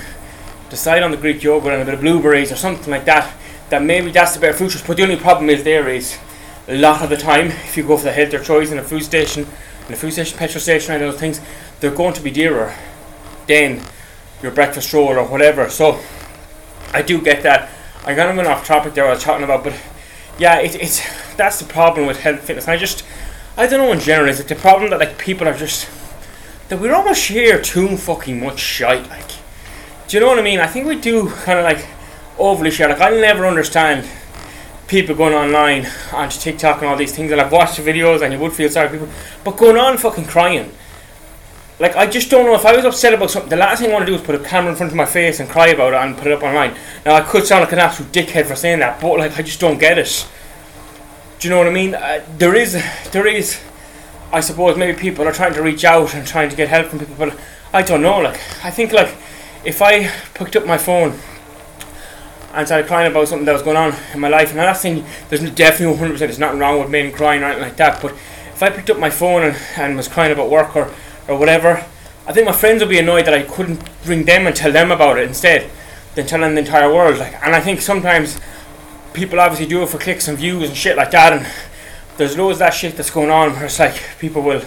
decide 0.69 1.01
on 1.01 1.11
the 1.11 1.17
Greek 1.17 1.41
yogurt 1.41 1.73
and 1.73 1.81
a 1.81 1.85
bit 1.85 1.95
of 1.95 2.01
blueberries 2.01 2.51
or 2.51 2.55
something 2.55 2.91
like 2.91 3.05
that, 3.05 3.33
that 3.69 3.81
maybe 3.81 4.11
that's 4.11 4.35
the 4.35 4.39
better 4.39 4.53
food 4.53 4.71
choice. 4.71 4.85
But 4.85 4.97
the 4.97 5.03
only 5.03 5.17
problem 5.17 5.49
is 5.49 5.63
there 5.63 5.89
is 5.89 6.17
a 6.67 6.77
lot 6.77 7.01
of 7.01 7.09
the 7.09 7.17
time, 7.17 7.47
if 7.47 7.75
you 7.75 7.83
go 7.83 7.97
for 7.97 8.03
the 8.03 8.11
healthier 8.11 8.43
choice 8.43 8.71
in 8.71 8.77
a 8.77 8.83
food 8.83 9.03
station, 9.03 9.47
in 9.87 9.93
a 9.93 9.97
food 9.97 10.11
station, 10.11 10.37
petrol 10.37 10.61
station, 10.61 10.93
and 10.93 11.01
those 11.01 11.19
things, 11.19 11.41
they're 11.79 11.91
going 11.91 12.13
to 12.13 12.21
be 12.21 12.29
dearer 12.29 12.75
then 13.47 13.81
your 14.41 14.51
breakfast 14.51 14.93
roll 14.93 15.07
or 15.07 15.23
whatever. 15.25 15.69
So 15.69 15.99
I 16.93 17.01
do 17.01 17.21
get 17.21 17.43
that. 17.43 17.69
I 18.05 18.15
kind 18.15 18.29
of 18.29 18.35
went 18.35 18.47
off 18.47 18.65
topic 18.65 18.93
there. 18.93 19.05
I 19.05 19.11
was 19.11 19.23
talking 19.23 19.43
about, 19.43 19.63
but 19.63 19.73
yeah, 20.37 20.59
it, 20.59 20.75
it's 20.75 21.01
that's 21.35 21.59
the 21.59 21.65
problem 21.65 22.07
with 22.07 22.19
health 22.19 22.41
fitness. 22.41 22.67
I 22.67 22.77
just 22.77 23.03
I 23.57 23.67
don't 23.67 23.79
know 23.79 23.91
in 23.91 23.99
general. 23.99 24.29
Is 24.29 24.39
it 24.39 24.47
the 24.47 24.55
problem 24.55 24.91
that 24.91 24.99
like 24.99 25.17
people 25.17 25.47
are 25.47 25.57
just 25.57 25.89
that 26.69 26.79
we're 26.79 26.93
almost 26.93 27.21
share 27.21 27.61
too 27.61 27.97
fucking 27.97 28.39
much 28.39 28.59
shite? 28.59 29.09
Like, 29.09 29.29
do 30.07 30.17
you 30.17 30.19
know 30.19 30.27
what 30.27 30.39
I 30.39 30.43
mean? 30.43 30.59
I 30.59 30.67
think 30.67 30.85
we 30.85 30.99
do 30.99 31.29
kind 31.29 31.59
of 31.59 31.65
like 31.65 31.85
overly 32.37 32.71
share. 32.71 32.89
Like 32.89 33.01
I'll 33.01 33.19
never 33.19 33.45
understand 33.45 34.07
people 34.87 35.15
going 35.15 35.33
online 35.33 35.85
onto 36.13 36.39
TikTok 36.39 36.77
and 36.77 36.87
all 36.87 36.95
these 36.95 37.13
things, 37.13 37.31
and 37.31 37.41
I've 37.41 37.51
watched 37.51 37.77
the 37.77 37.83
videos, 37.83 38.21
and 38.21 38.31
you 38.31 38.39
would 38.39 38.53
feel 38.53 38.69
sorry 38.69 38.87
for 38.87 38.97
people, 38.97 39.13
but 39.43 39.57
going 39.57 39.77
on 39.77 39.97
fucking 39.97 40.25
crying 40.25 40.71
like 41.79 41.95
I 41.95 42.07
just 42.07 42.29
don't 42.29 42.45
know 42.45 42.55
if 42.55 42.65
I 42.65 42.75
was 42.75 42.85
upset 42.85 43.13
about 43.13 43.29
something. 43.29 43.49
The 43.49 43.55
last 43.55 43.79
thing 43.79 43.91
I 43.91 43.93
want 43.93 44.05
to 44.05 44.11
do 44.11 44.15
is 44.15 44.21
put 44.21 44.35
a 44.35 44.39
camera 44.39 44.71
in 44.71 44.77
front 44.77 44.91
of 44.91 44.95
my 44.95 45.05
face 45.05 45.39
and 45.39 45.47
cry 45.47 45.67
about 45.67 45.93
it 45.93 45.97
and 45.97 46.17
put 46.17 46.27
it 46.27 46.33
up 46.33 46.43
online. 46.43 46.75
Now 47.05 47.15
I 47.15 47.21
could 47.21 47.45
sound 47.45 47.63
like 47.63 47.73
an 47.73 47.79
absolute 47.79 48.11
dickhead 48.11 48.45
for 48.47 48.55
saying 48.55 48.79
that, 48.79 48.99
but 48.99 49.19
like 49.19 49.37
I 49.37 49.41
just 49.41 49.59
don't 49.59 49.77
get 49.77 49.97
it. 49.97 50.27
Do 51.39 51.47
you 51.47 51.53
know 51.53 51.59
what 51.59 51.67
I 51.67 51.71
mean? 51.71 51.93
Uh, 51.93 52.25
there 52.37 52.55
is, 52.55 52.73
there 53.11 53.27
is. 53.27 53.61
I 54.31 54.39
suppose 54.41 54.75
maybe 54.75 54.97
people 54.97 55.27
are 55.27 55.31
trying 55.31 55.53
to 55.53 55.61
reach 55.61 55.85
out 55.85 56.13
and 56.13 56.27
trying 56.27 56.49
to 56.49 56.55
get 56.55 56.67
help 56.67 56.87
from 56.87 56.99
people, 56.99 57.15
but 57.17 57.39
I 57.71 57.81
don't 57.81 58.01
know. 58.01 58.19
Like 58.19 58.39
I 58.63 58.71
think 58.71 58.91
like 58.91 59.15
if 59.63 59.81
I 59.81 60.07
picked 60.33 60.55
up 60.55 60.65
my 60.65 60.77
phone 60.77 61.17
and 62.53 62.65
started 62.65 62.87
crying 62.87 63.11
about 63.11 63.27
something 63.27 63.45
that 63.45 63.53
was 63.53 63.61
going 63.61 63.77
on 63.77 63.93
in 64.13 64.19
my 64.19 64.29
life. 64.29 64.49
And 64.51 64.59
I'm 64.59 64.67
not 64.67 64.77
saying 64.77 65.05
there's 65.29 65.47
definitely 65.51 65.95
100% 65.95 66.17
there's 66.17 66.39
nothing 66.39 66.59
wrong 66.59 66.79
with 66.79 66.89
men 66.89 67.11
crying 67.11 67.43
or 67.43 67.45
anything 67.45 67.63
like 67.63 67.77
that, 67.77 68.01
but 68.01 68.13
if 68.13 68.63
I 68.63 68.71
picked 68.71 68.89
up 68.89 68.97
my 68.97 69.11
phone 69.11 69.43
and, 69.43 69.55
and 69.75 69.95
was 69.95 70.07
crying 70.07 70.31
about 70.31 70.49
work 70.49 70.75
or, 70.75 70.91
or 71.27 71.37
whatever, 71.37 71.85
I 72.25 72.33
think 72.33 72.45
my 72.45 72.51
friends 72.51 72.81
would 72.81 72.89
be 72.89 72.99
annoyed 72.99 73.25
that 73.25 73.33
I 73.33 73.43
couldn't 73.43 73.81
ring 74.05 74.25
them 74.25 74.47
and 74.47 74.55
tell 74.55 74.71
them 74.71 74.91
about 74.91 75.17
it 75.17 75.27
instead 75.27 75.69
than 76.15 76.25
telling 76.27 76.55
the 76.55 76.61
entire 76.61 76.93
world. 76.93 77.19
Like, 77.19 77.33
and 77.43 77.55
I 77.55 77.61
think 77.61 77.81
sometimes 77.81 78.39
people 79.13 79.39
obviously 79.39 79.67
do 79.67 79.81
it 79.83 79.89
for 79.89 79.97
clicks 79.97 80.27
and 80.27 80.37
views 80.37 80.67
and 80.67 80.77
shit 80.77 80.97
like 80.97 81.11
that, 81.11 81.33
and 81.33 81.47
there's 82.17 82.37
loads 82.37 82.55
of 82.55 82.59
that 82.59 82.73
shit 82.73 82.97
that's 82.97 83.11
going 83.11 83.29
on 83.29 83.53
where 83.53 83.65
it's 83.65 83.79
like 83.79 84.01
people 84.19 84.41
will 84.41 84.63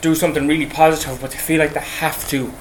do 0.00 0.14
something 0.14 0.46
really 0.46 0.66
positive, 0.66 1.20
but 1.20 1.30
they 1.30 1.38
feel 1.38 1.58
like 1.58 1.72
they 1.72 1.80
have 1.80 2.28
to, 2.28 2.52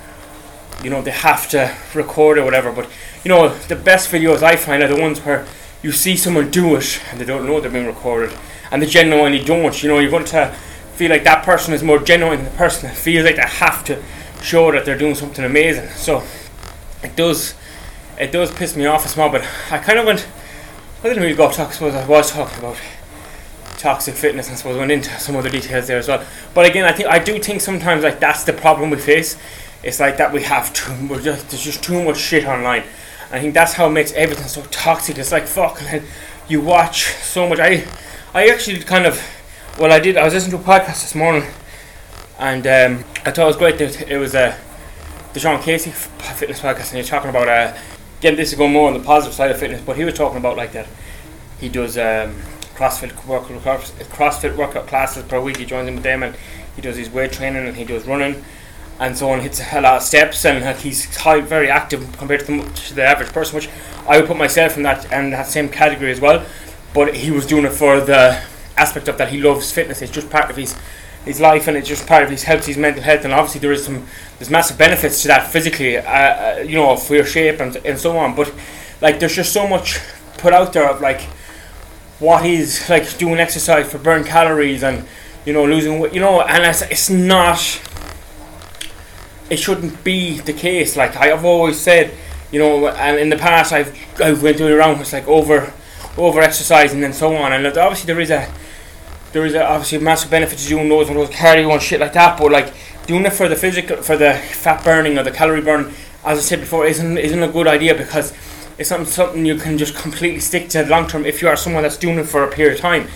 you 0.83 0.89
know, 0.89 1.01
they 1.01 1.11
have 1.11 1.49
to 1.49 1.75
record 1.93 2.37
it 2.37 2.41
or 2.41 2.45
whatever. 2.45 2.71
But 2.71 2.89
you 3.23 3.29
know, 3.29 3.49
the 3.49 3.75
best 3.75 4.11
videos 4.11 4.41
I 4.41 4.55
find 4.55 4.81
are 4.81 4.87
the 4.87 4.99
ones 4.99 5.19
where 5.19 5.45
you 5.83 5.91
see 5.91 6.15
someone 6.15 6.49
do 6.49 6.75
it 6.75 7.01
and 7.11 7.19
they 7.19 7.25
don't 7.25 7.45
know 7.45 7.59
they're 7.59 7.71
being 7.71 7.87
recorded 7.87 8.35
and 8.71 8.81
they 8.81 8.85
genuinely 8.85 9.43
don't. 9.43 9.81
You 9.83 9.89
know, 9.89 9.99
you're 9.99 10.11
going 10.11 10.25
to 10.25 10.55
feel 11.01 11.09
like 11.09 11.23
that 11.23 11.43
person 11.43 11.73
is 11.73 11.81
more 11.81 11.97
genuine 11.97 12.37
than 12.37 12.45
the 12.45 12.55
person 12.55 12.87
that 12.87 12.95
feels 12.95 13.25
like 13.25 13.35
they 13.35 13.41
have 13.41 13.83
to 13.83 13.99
show 14.43 14.71
that 14.71 14.85
they're 14.85 14.99
doing 14.99 15.15
something 15.15 15.43
amazing. 15.43 15.89
So 15.95 16.21
it 17.01 17.15
does 17.15 17.55
it 18.19 18.31
does 18.31 18.51
piss 18.51 18.75
me 18.75 18.85
off 18.85 19.03
a 19.03 19.09
small 19.09 19.27
bit. 19.31 19.41
I 19.71 19.79
kind 19.79 19.97
of 19.97 20.05
went 20.05 20.27
I 20.99 21.07
didn't 21.07 21.23
really 21.23 21.35
go 21.35 21.49
talk 21.51 21.69
I 21.69 21.71
suppose 21.71 21.95
I 21.95 22.05
was 22.05 22.29
talking 22.29 22.59
about 22.59 22.77
toxic 23.79 24.13
fitness 24.13 24.45
and 24.45 24.53
I 24.53 24.57
suppose 24.57 24.77
went 24.77 24.91
into 24.91 25.09
some 25.19 25.35
other 25.35 25.49
details 25.49 25.87
there 25.87 25.97
as 25.97 26.07
well. 26.07 26.23
But 26.53 26.67
again 26.69 26.85
I 26.85 26.91
think 26.91 27.09
I 27.09 27.17
do 27.17 27.39
think 27.39 27.61
sometimes 27.61 28.03
like 28.03 28.19
that's 28.19 28.43
the 28.43 28.53
problem 28.53 28.91
we 28.91 28.97
face. 28.97 29.39
It's 29.81 29.99
like 29.99 30.17
that 30.17 30.31
we 30.31 30.43
have 30.43 30.71
too 30.71 30.93
we're 31.07 31.19
just 31.19 31.49
there's 31.49 31.63
just 31.63 31.83
too 31.83 32.03
much 32.03 32.19
shit 32.19 32.45
online. 32.45 32.83
I 33.31 33.39
think 33.39 33.55
that's 33.55 33.73
how 33.73 33.87
it 33.87 33.93
makes 33.93 34.11
everything 34.11 34.45
so 34.45 34.61
toxic. 34.69 35.17
It's 35.17 35.31
like 35.31 35.47
fucking 35.47 36.03
you 36.47 36.61
watch 36.61 37.05
so 37.23 37.49
much 37.49 37.57
I 37.57 37.87
I 38.33 38.47
actually 38.47 38.79
kind 38.79 39.05
of, 39.05 39.21
well, 39.79 39.91
I 39.91 39.99
did. 39.99 40.17
I 40.17 40.23
was 40.23 40.33
listening 40.33 40.57
to 40.57 40.63
a 40.63 40.67
podcast 40.67 41.01
this 41.01 41.15
morning, 41.15 41.43
and 42.39 42.65
um, 42.67 43.05
I 43.25 43.31
thought 43.31 43.43
it 43.43 43.45
was 43.45 43.57
great 43.57 43.79
it 43.81 44.17
was 44.17 44.35
uh, 44.35 44.57
the 45.33 45.39
Sean 45.39 45.61
Casey 45.61 45.91
fitness 45.91 46.59
podcast, 46.59 46.89
and 46.89 46.97
he's 46.97 47.09
talking 47.09 47.29
about 47.29 47.47
uh, 47.47 47.77
again. 48.19 48.35
This 48.35 48.51
is 48.51 48.57
going 48.57 48.73
more 48.73 48.87
on 48.87 48.93
the 48.93 49.03
positive 49.03 49.33
side 49.33 49.51
of 49.51 49.59
fitness, 49.59 49.81
but 49.81 49.97
he 49.97 50.03
was 50.03 50.13
talking 50.13 50.37
about 50.37 50.57
like 50.57 50.71
that. 50.73 50.87
He 51.59 51.69
does 51.69 51.97
um, 51.97 52.35
CrossFit 52.75 53.25
work, 53.25 53.43
CrossFit 53.43 54.55
workout 54.55 54.87
classes 54.87 55.23
per 55.23 55.39
week. 55.39 55.57
He 55.57 55.65
joins 55.65 55.87
in 55.87 55.95
with 55.95 56.03
them, 56.03 56.23
and 56.23 56.35
he 56.75 56.81
does 56.81 56.97
his 56.97 57.09
weight 57.09 57.31
training, 57.31 57.67
and 57.67 57.77
he 57.77 57.85
does 57.85 58.05
running, 58.07 58.43
and 58.99 59.17
so 59.17 59.29
on. 59.29 59.41
Hits 59.41 59.61
a 59.71 59.81
lot 59.81 59.97
of 59.97 60.03
steps, 60.03 60.43
and 60.45 60.63
uh, 60.63 60.73
he's 60.73 61.15
high, 61.17 61.41
very 61.41 61.69
active 61.69 62.17
compared 62.17 62.41
to 62.41 62.45
the, 62.45 62.69
to 62.69 62.95
the 62.95 63.03
average 63.03 63.31
person, 63.31 63.55
which 63.55 63.69
I 64.07 64.19
would 64.19 64.27
put 64.27 64.37
myself 64.37 64.77
in 64.77 64.83
that 64.83 65.11
and 65.11 65.31
that 65.33 65.47
same 65.47 65.69
category 65.69 66.11
as 66.11 66.19
well 66.19 66.45
but 66.93 67.15
he 67.15 67.31
was 67.31 67.45
doing 67.45 67.65
it 67.65 67.71
for 67.71 68.01
the 68.01 68.41
aspect 68.81 69.07
of 69.07 69.17
that 69.17 69.29
he 69.29 69.39
loves 69.39 69.71
fitness. 69.71 70.01
It's 70.01 70.11
just 70.11 70.29
part 70.29 70.49
of 70.49 70.57
his 70.57 70.75
his 71.25 71.39
life, 71.39 71.67
and 71.67 71.77
it's 71.77 71.87
just 71.87 72.07
part 72.07 72.23
of 72.23 72.29
his 72.29 72.43
health, 72.43 72.65
his 72.65 72.77
mental 72.77 73.03
health, 73.03 73.23
and 73.25 73.33
obviously 73.33 73.61
there 73.61 73.71
is 73.71 73.85
some 73.85 74.07
there's 74.37 74.49
massive 74.49 74.77
benefits 74.77 75.21
to 75.21 75.27
that 75.27 75.51
physically, 75.51 75.97
uh, 75.97 76.03
uh, 76.03 76.63
you 76.65 76.75
know, 76.75 76.97
for 76.97 77.15
your 77.15 77.25
shape 77.25 77.59
and 77.59 77.75
and 77.85 77.99
so 77.99 78.17
on. 78.17 78.35
But 78.35 78.53
like, 79.01 79.19
there's 79.19 79.35
just 79.35 79.53
so 79.53 79.67
much 79.67 79.99
put 80.37 80.53
out 80.53 80.73
there 80.73 80.89
of 80.89 80.99
like 81.01 81.21
what 82.19 82.43
he's 82.43 82.89
like 82.89 83.17
doing 83.17 83.39
exercise 83.39 83.91
for 83.91 83.97
burn 83.97 84.23
calories 84.23 84.83
and 84.83 85.05
you 85.45 85.53
know 85.53 85.65
losing 85.65 85.99
weight, 85.99 86.13
you 86.13 86.19
know, 86.19 86.41
and 86.41 86.63
it's, 86.63 86.81
it's 86.83 87.09
not. 87.09 87.81
It 89.49 89.59
shouldn't 89.59 90.03
be 90.03 90.39
the 90.39 90.53
case. 90.53 90.95
Like 90.95 91.15
I've 91.17 91.43
always 91.43 91.77
said, 91.77 92.15
you 92.51 92.59
know, 92.59 92.87
and 92.87 93.19
in 93.19 93.29
the 93.29 93.37
past 93.37 93.73
I've 93.73 93.95
I've 94.19 94.41
went 94.41 94.61
around 94.61 95.01
it's 95.01 95.13
like 95.13 95.27
over 95.27 95.73
over 96.17 96.41
exercising 96.41 97.03
and 97.03 97.13
so 97.13 97.35
on. 97.35 97.53
And 97.53 97.65
obviously 97.67 98.07
there 98.07 98.21
is 98.21 98.29
a 98.31 98.51
there 99.31 99.45
is 99.45 99.55
obviously 99.55 99.99
massive 99.99 100.29
benefit 100.29 100.59
to 100.59 100.67
doing 100.67 100.89
those 100.89 101.07
and 101.07 101.17
those 101.17 101.29
cardio 101.29 101.71
and 101.71 101.81
shit 101.81 101.99
like 101.99 102.13
that. 102.13 102.37
But 102.37 102.51
like 102.51 102.73
doing 103.07 103.25
it 103.25 103.33
for 103.33 103.47
the 103.47 103.55
physical 103.55 103.97
for 103.97 104.17
the 104.17 104.33
fat 104.33 104.83
burning 104.83 105.17
or 105.17 105.23
the 105.23 105.31
calorie 105.31 105.61
burn, 105.61 105.93
as 106.25 106.37
I 106.37 106.41
said 106.41 106.59
before, 106.59 106.85
isn't 106.85 107.17
isn't 107.17 107.41
a 107.43 107.47
good 107.47 107.67
idea 107.67 107.95
because 107.95 108.33
it's 108.77 108.89
not 108.89 109.07
something 109.07 109.45
you 109.45 109.55
can 109.57 109.77
just 109.77 109.95
completely 109.95 110.39
stick 110.39 110.69
to 110.69 110.85
long 110.85 111.07
term 111.07 111.25
if 111.25 111.41
you 111.41 111.47
are 111.47 111.55
someone 111.55 111.83
that's 111.83 111.97
doing 111.97 112.17
it 112.17 112.25
for 112.25 112.43
a 112.43 112.51
period 112.51 112.75
of 112.75 112.81
time. 112.81 113.07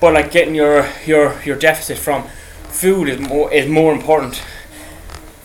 But 0.00 0.14
like 0.14 0.30
getting 0.30 0.54
your 0.54 0.88
your 1.04 1.40
your 1.42 1.56
deficit 1.56 1.98
from 1.98 2.24
food 2.68 3.08
is 3.08 3.20
more 3.20 3.52
is 3.52 3.68
more 3.68 3.92
important 3.92 4.42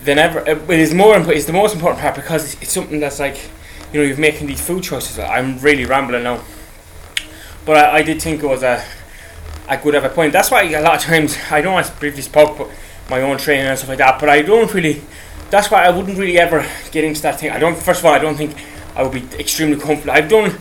than 0.03 0.19
ever. 0.19 0.39
It 0.47 0.69
is 0.69 0.93
more 0.93 1.17
it's 1.31 1.45
the 1.45 1.53
most 1.53 1.73
important 1.73 2.01
part 2.01 2.15
because 2.15 2.53
it's, 2.53 2.61
it's 2.61 2.71
something 2.71 2.99
that's 2.99 3.19
like 3.19 3.49
you 3.91 3.99
know 3.99 4.05
you're 4.05 4.17
making 4.17 4.47
these 4.47 4.61
food 4.61 4.83
choices. 4.83 5.17
I'm 5.19 5.59
really 5.59 5.85
rambling 5.85 6.23
now. 6.23 6.43
But 7.65 7.77
I, 7.77 7.97
I 7.97 8.03
did 8.03 8.21
think 8.21 8.43
it 8.43 8.47
was 8.47 8.63
a 8.63 8.83
a 9.71 9.77
good 9.77 9.95
of 9.95 10.03
a 10.03 10.09
point. 10.09 10.33
That's 10.33 10.51
why 10.51 10.63
a 10.63 10.81
lot 10.81 10.95
of 10.95 11.01
times 11.01 11.37
I 11.49 11.61
don't 11.61 11.73
know 11.73 11.77
I 11.77 11.89
briefly 11.99 12.21
spoke 12.21 12.69
my 13.09 13.21
own 13.21 13.37
training 13.37 13.65
and 13.65 13.77
stuff 13.77 13.89
like 13.89 13.99
that, 13.99 14.19
but 14.19 14.29
I 14.29 14.41
don't 14.41 14.71
really. 14.73 15.01
That's 15.49 15.71
why 15.71 15.83
I 15.85 15.89
wouldn't 15.89 16.17
really 16.17 16.37
ever 16.37 16.65
get 16.91 17.03
into 17.03 17.21
that 17.23 17.39
thing. 17.39 17.51
I 17.51 17.59
don't. 17.59 17.77
First 17.77 18.01
of 18.01 18.05
all, 18.05 18.13
I 18.13 18.19
don't 18.19 18.35
think 18.35 18.55
I 18.95 19.03
would 19.03 19.13
be 19.13 19.23
extremely 19.39 19.79
comfortable. 19.79 20.11
I've 20.11 20.29
done 20.29 20.51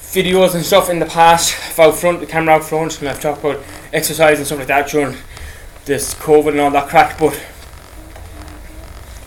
videos 0.00 0.54
and 0.54 0.64
stuff 0.64 0.88
in 0.88 0.98
the 0.98 1.06
past 1.06 1.78
out 1.78 1.94
front, 1.94 2.20
the 2.20 2.26
camera 2.26 2.54
out 2.54 2.64
front, 2.64 2.98
and 3.00 3.08
I've 3.08 3.20
talked 3.20 3.44
about 3.44 3.62
exercise 3.92 4.38
and 4.38 4.46
stuff 4.46 4.58
like 4.58 4.68
that 4.68 4.88
during 4.88 5.16
this 5.84 6.14
COVID 6.14 6.50
and 6.50 6.60
all 6.60 6.70
that 6.70 6.88
crack. 6.88 7.18
But 7.18 7.38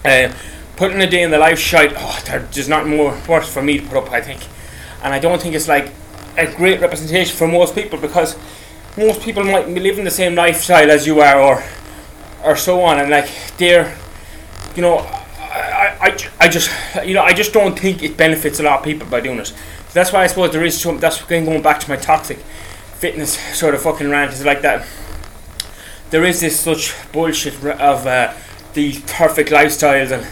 uh, 0.04 0.34
putting 0.78 1.00
a 1.00 1.08
day 1.08 1.22
in 1.22 1.30
the 1.30 1.38
life 1.38 1.60
shite, 1.60 1.94
oh, 1.96 2.20
there's 2.26 2.68
not 2.68 2.88
more 2.88 3.20
worse 3.30 3.52
for 3.54 3.62
me 3.62 3.78
to 3.78 3.88
put 3.88 3.98
up. 3.98 4.12
I 4.12 4.22
think, 4.22 4.42
and 5.04 5.14
I 5.14 5.20
don't 5.20 5.40
think 5.40 5.54
it's 5.54 5.68
like 5.68 5.92
a 6.38 6.52
great 6.56 6.82
representation 6.82 7.36
for 7.38 7.48
most 7.48 7.76
people 7.76 8.00
because 8.00 8.36
most 8.98 9.22
people 9.22 9.44
might 9.44 9.66
be 9.74 9.80
living 9.80 10.04
the 10.04 10.12
same 10.12 10.36
lifestyle 10.36 10.90
as 10.92 11.08
you 11.08 11.22
are 11.22 11.40
or 11.40 11.64
or 12.44 12.56
so 12.56 12.82
on 12.82 13.00
and 13.00 13.10
like 13.10 13.30
they're 13.58 13.96
you 14.76 14.82
know 14.82 14.98
I, 14.98 15.98
I, 16.02 16.18
I 16.40 16.48
just 16.50 16.70
you 17.06 17.14
know 17.14 17.24
I 17.24 17.34
just 17.34 17.54
don't 17.54 17.78
think 17.78 18.04
it 18.04 18.18
benefits 18.18 18.60
a 18.60 18.64
lot 18.64 18.80
of 18.80 18.86
people 18.86 19.08
by 19.08 19.22
doing 19.22 19.40
it 19.40 19.54
that's 19.94 20.12
why 20.12 20.24
I 20.24 20.28
suppose 20.28 20.52
there 20.52 20.66
is 20.66 20.80
some 20.80 21.00
that's 21.00 21.22
going 21.24 21.62
back 21.62 21.80
to 21.82 21.90
my 21.90 21.98
toxic 21.98 22.40
fitness 23.00 23.38
sort 23.58 23.76
of 23.76 23.82
fucking 23.82 24.10
rant 24.10 24.32
is 24.34 24.46
like 24.46 24.62
that 24.62 24.88
there 26.10 26.24
is 26.26 26.42
this 26.42 26.60
such 26.60 26.94
bullshit 27.12 27.56
of 27.64 28.06
uh, 28.06 28.34
these 28.74 29.02
perfect 29.02 29.50
lifestyles 29.50 30.12
and 30.12 30.28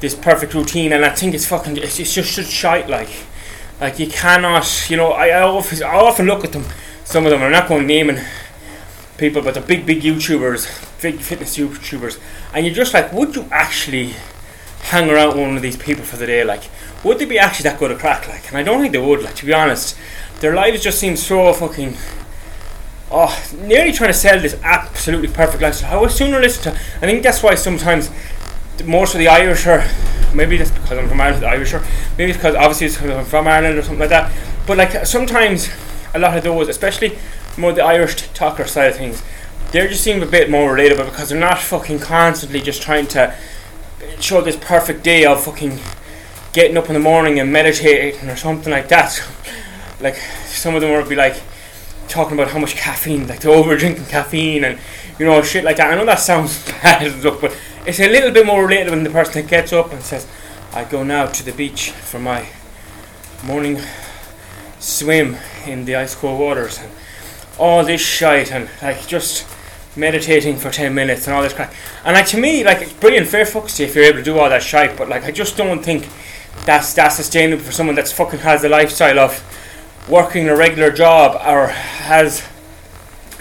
this 0.00 0.14
perfect 0.14 0.54
routine 0.54 0.92
and 0.92 1.04
I 1.04 1.10
think 1.10 1.34
it's 1.34 1.46
fucking 1.46 1.76
it's, 1.76 1.98
it's 1.98 2.14
just 2.14 2.34
such 2.34 2.46
shite 2.46 2.88
like 2.88 3.10
like 3.80 3.98
you 3.98 4.08
cannot, 4.08 4.90
you 4.90 4.96
know, 4.96 5.12
I, 5.12 5.28
I, 5.28 5.42
often, 5.42 5.82
I 5.82 5.94
often 5.94 6.26
look 6.26 6.44
at 6.44 6.52
them. 6.52 6.64
Some 7.08 7.24
of 7.24 7.30
them, 7.30 7.40
I'm 7.40 7.50
not 7.50 7.68
going 7.68 7.86
naming 7.86 8.22
people, 9.16 9.40
but 9.40 9.54
the 9.54 9.62
big, 9.62 9.86
big 9.86 10.02
YouTubers, 10.02 11.00
big 11.00 11.20
fitness 11.20 11.56
YouTubers, 11.56 12.20
and 12.52 12.66
you're 12.66 12.74
just 12.74 12.92
like, 12.92 13.14
would 13.14 13.34
you 13.34 13.48
actually 13.50 14.12
hang 14.82 15.08
around 15.08 15.40
one 15.40 15.56
of 15.56 15.62
these 15.62 15.78
people 15.78 16.04
for 16.04 16.18
the 16.18 16.26
day? 16.26 16.44
Like, 16.44 16.64
would 17.04 17.18
they 17.18 17.24
be 17.24 17.38
actually 17.38 17.62
that 17.62 17.78
good 17.78 17.92
at 17.92 17.98
crack? 17.98 18.28
Like, 18.28 18.46
and 18.48 18.58
I 18.58 18.62
don't 18.62 18.82
think 18.82 18.92
they 18.92 18.98
would. 18.98 19.22
Like, 19.22 19.34
to 19.36 19.46
be 19.46 19.54
honest, 19.54 19.96
their 20.40 20.54
lives 20.54 20.82
just 20.82 20.98
seem 20.98 21.16
so 21.16 21.50
fucking. 21.54 21.96
Oh, 23.10 23.42
nearly 23.56 23.92
trying 23.92 24.10
to 24.10 24.14
sell 24.14 24.38
this 24.38 24.60
absolutely 24.62 25.28
perfect 25.28 25.62
lifestyle. 25.62 25.96
I 25.96 26.00
would 26.02 26.10
sooner 26.10 26.38
listen 26.38 26.74
to. 26.74 26.78
I 26.78 27.06
think 27.06 27.22
that's 27.22 27.42
why 27.42 27.54
sometimes 27.54 28.10
most 28.84 29.14
of 29.14 29.20
the 29.20 29.28
Irish 29.28 29.66
are 29.66 29.82
maybe 30.34 30.58
just 30.58 30.74
because 30.74 30.98
I'm 30.98 31.08
from 31.08 31.22
Ireland, 31.22 31.42
the 31.42 31.48
Irish, 31.48 31.72
or 31.72 31.82
maybe 32.18 32.32
it's 32.32 32.36
because 32.36 32.54
obviously 32.54 32.88
it's 32.88 32.96
because 32.96 33.16
I'm 33.16 33.24
from 33.24 33.48
Ireland 33.48 33.78
or 33.78 33.82
something 33.82 33.98
like 33.98 34.10
that. 34.10 34.30
But 34.66 34.76
like 34.76 35.06
sometimes 35.06 35.70
a 36.14 36.18
lot 36.18 36.36
of 36.36 36.44
those, 36.44 36.68
especially 36.68 37.18
more 37.56 37.72
the 37.72 37.82
Irish 37.84 38.16
TikToker 38.16 38.66
side 38.66 38.90
of 38.90 38.96
things, 38.96 39.22
they 39.72 39.86
just 39.88 40.02
seem 40.02 40.22
a 40.22 40.26
bit 40.26 40.50
more 40.50 40.74
relatable 40.74 41.06
because 41.06 41.28
they're 41.28 41.38
not 41.38 41.58
fucking 41.58 41.98
constantly 41.98 42.60
just 42.60 42.80
trying 42.80 43.06
to 43.08 43.34
show 44.20 44.40
this 44.40 44.56
perfect 44.56 45.02
day 45.02 45.24
of 45.24 45.42
fucking 45.44 45.78
getting 46.52 46.76
up 46.76 46.88
in 46.88 46.94
the 46.94 47.00
morning 47.00 47.38
and 47.38 47.52
meditating 47.52 48.28
or 48.28 48.36
something 48.36 48.72
like 48.72 48.88
that. 48.88 49.22
like 50.00 50.16
some 50.46 50.74
of 50.74 50.80
them 50.80 50.90
would 50.92 51.08
be 51.08 51.16
like 51.16 51.42
talking 52.08 52.34
about 52.34 52.48
how 52.48 52.58
much 52.58 52.74
caffeine, 52.76 53.26
like 53.28 53.40
they're 53.40 53.52
over 53.52 53.76
drinking 53.76 54.06
caffeine 54.06 54.64
and 54.64 54.78
you 55.18 55.26
know 55.26 55.42
shit 55.42 55.64
like 55.64 55.76
that. 55.76 55.92
I 55.92 55.96
know 55.96 56.06
that 56.06 56.20
sounds 56.20 56.64
bad 56.82 57.06
and 57.06 57.20
stuff, 57.20 57.40
but 57.40 57.56
it's 57.86 58.00
a 58.00 58.08
little 58.08 58.30
bit 58.30 58.46
more 58.46 58.66
relatable 58.66 58.90
than 58.90 59.04
the 59.04 59.10
person 59.10 59.42
that 59.42 59.50
gets 59.50 59.72
up 59.72 59.92
and 59.92 60.02
says, 60.02 60.26
I 60.72 60.84
go 60.84 61.02
now 61.02 61.26
to 61.26 61.44
the 61.44 61.52
beach 61.52 61.90
for 61.90 62.18
my 62.18 62.48
morning 63.44 63.80
swim 64.78 65.36
in 65.68 65.84
the 65.84 65.96
ice 65.96 66.14
cold 66.14 66.40
waters 66.40 66.78
and 66.78 66.90
all 67.58 67.84
this 67.84 68.00
shite 68.00 68.52
and 68.52 68.68
like 68.82 69.06
just 69.06 69.46
meditating 69.96 70.56
for 70.56 70.70
10 70.70 70.94
minutes 70.94 71.26
and 71.26 71.34
all 71.34 71.42
this 71.42 71.52
crap. 71.52 71.72
And 72.04 72.14
like 72.14 72.26
to 72.28 72.38
me, 72.38 72.64
like 72.64 72.82
it's 72.82 72.92
brilliant, 72.92 73.26
fair 73.26 73.44
fucks 73.44 73.76
to 73.76 73.82
you 73.82 73.88
if 73.88 73.94
you're 73.94 74.04
able 74.04 74.18
to 74.18 74.24
do 74.24 74.38
all 74.38 74.48
that 74.48 74.62
shite, 74.62 74.96
but 74.96 75.08
like 75.08 75.24
I 75.24 75.30
just 75.30 75.56
don't 75.56 75.82
think 75.82 76.08
that's 76.64 76.94
that's 76.94 77.16
sustainable 77.16 77.62
for 77.62 77.72
someone 77.72 77.94
that's 77.94 78.12
fucking 78.12 78.40
has 78.40 78.62
the 78.62 78.68
lifestyle 78.68 79.18
of 79.18 79.42
working 80.08 80.48
a 80.48 80.56
regular 80.56 80.90
job 80.90 81.34
or 81.46 81.68
has 81.68 82.46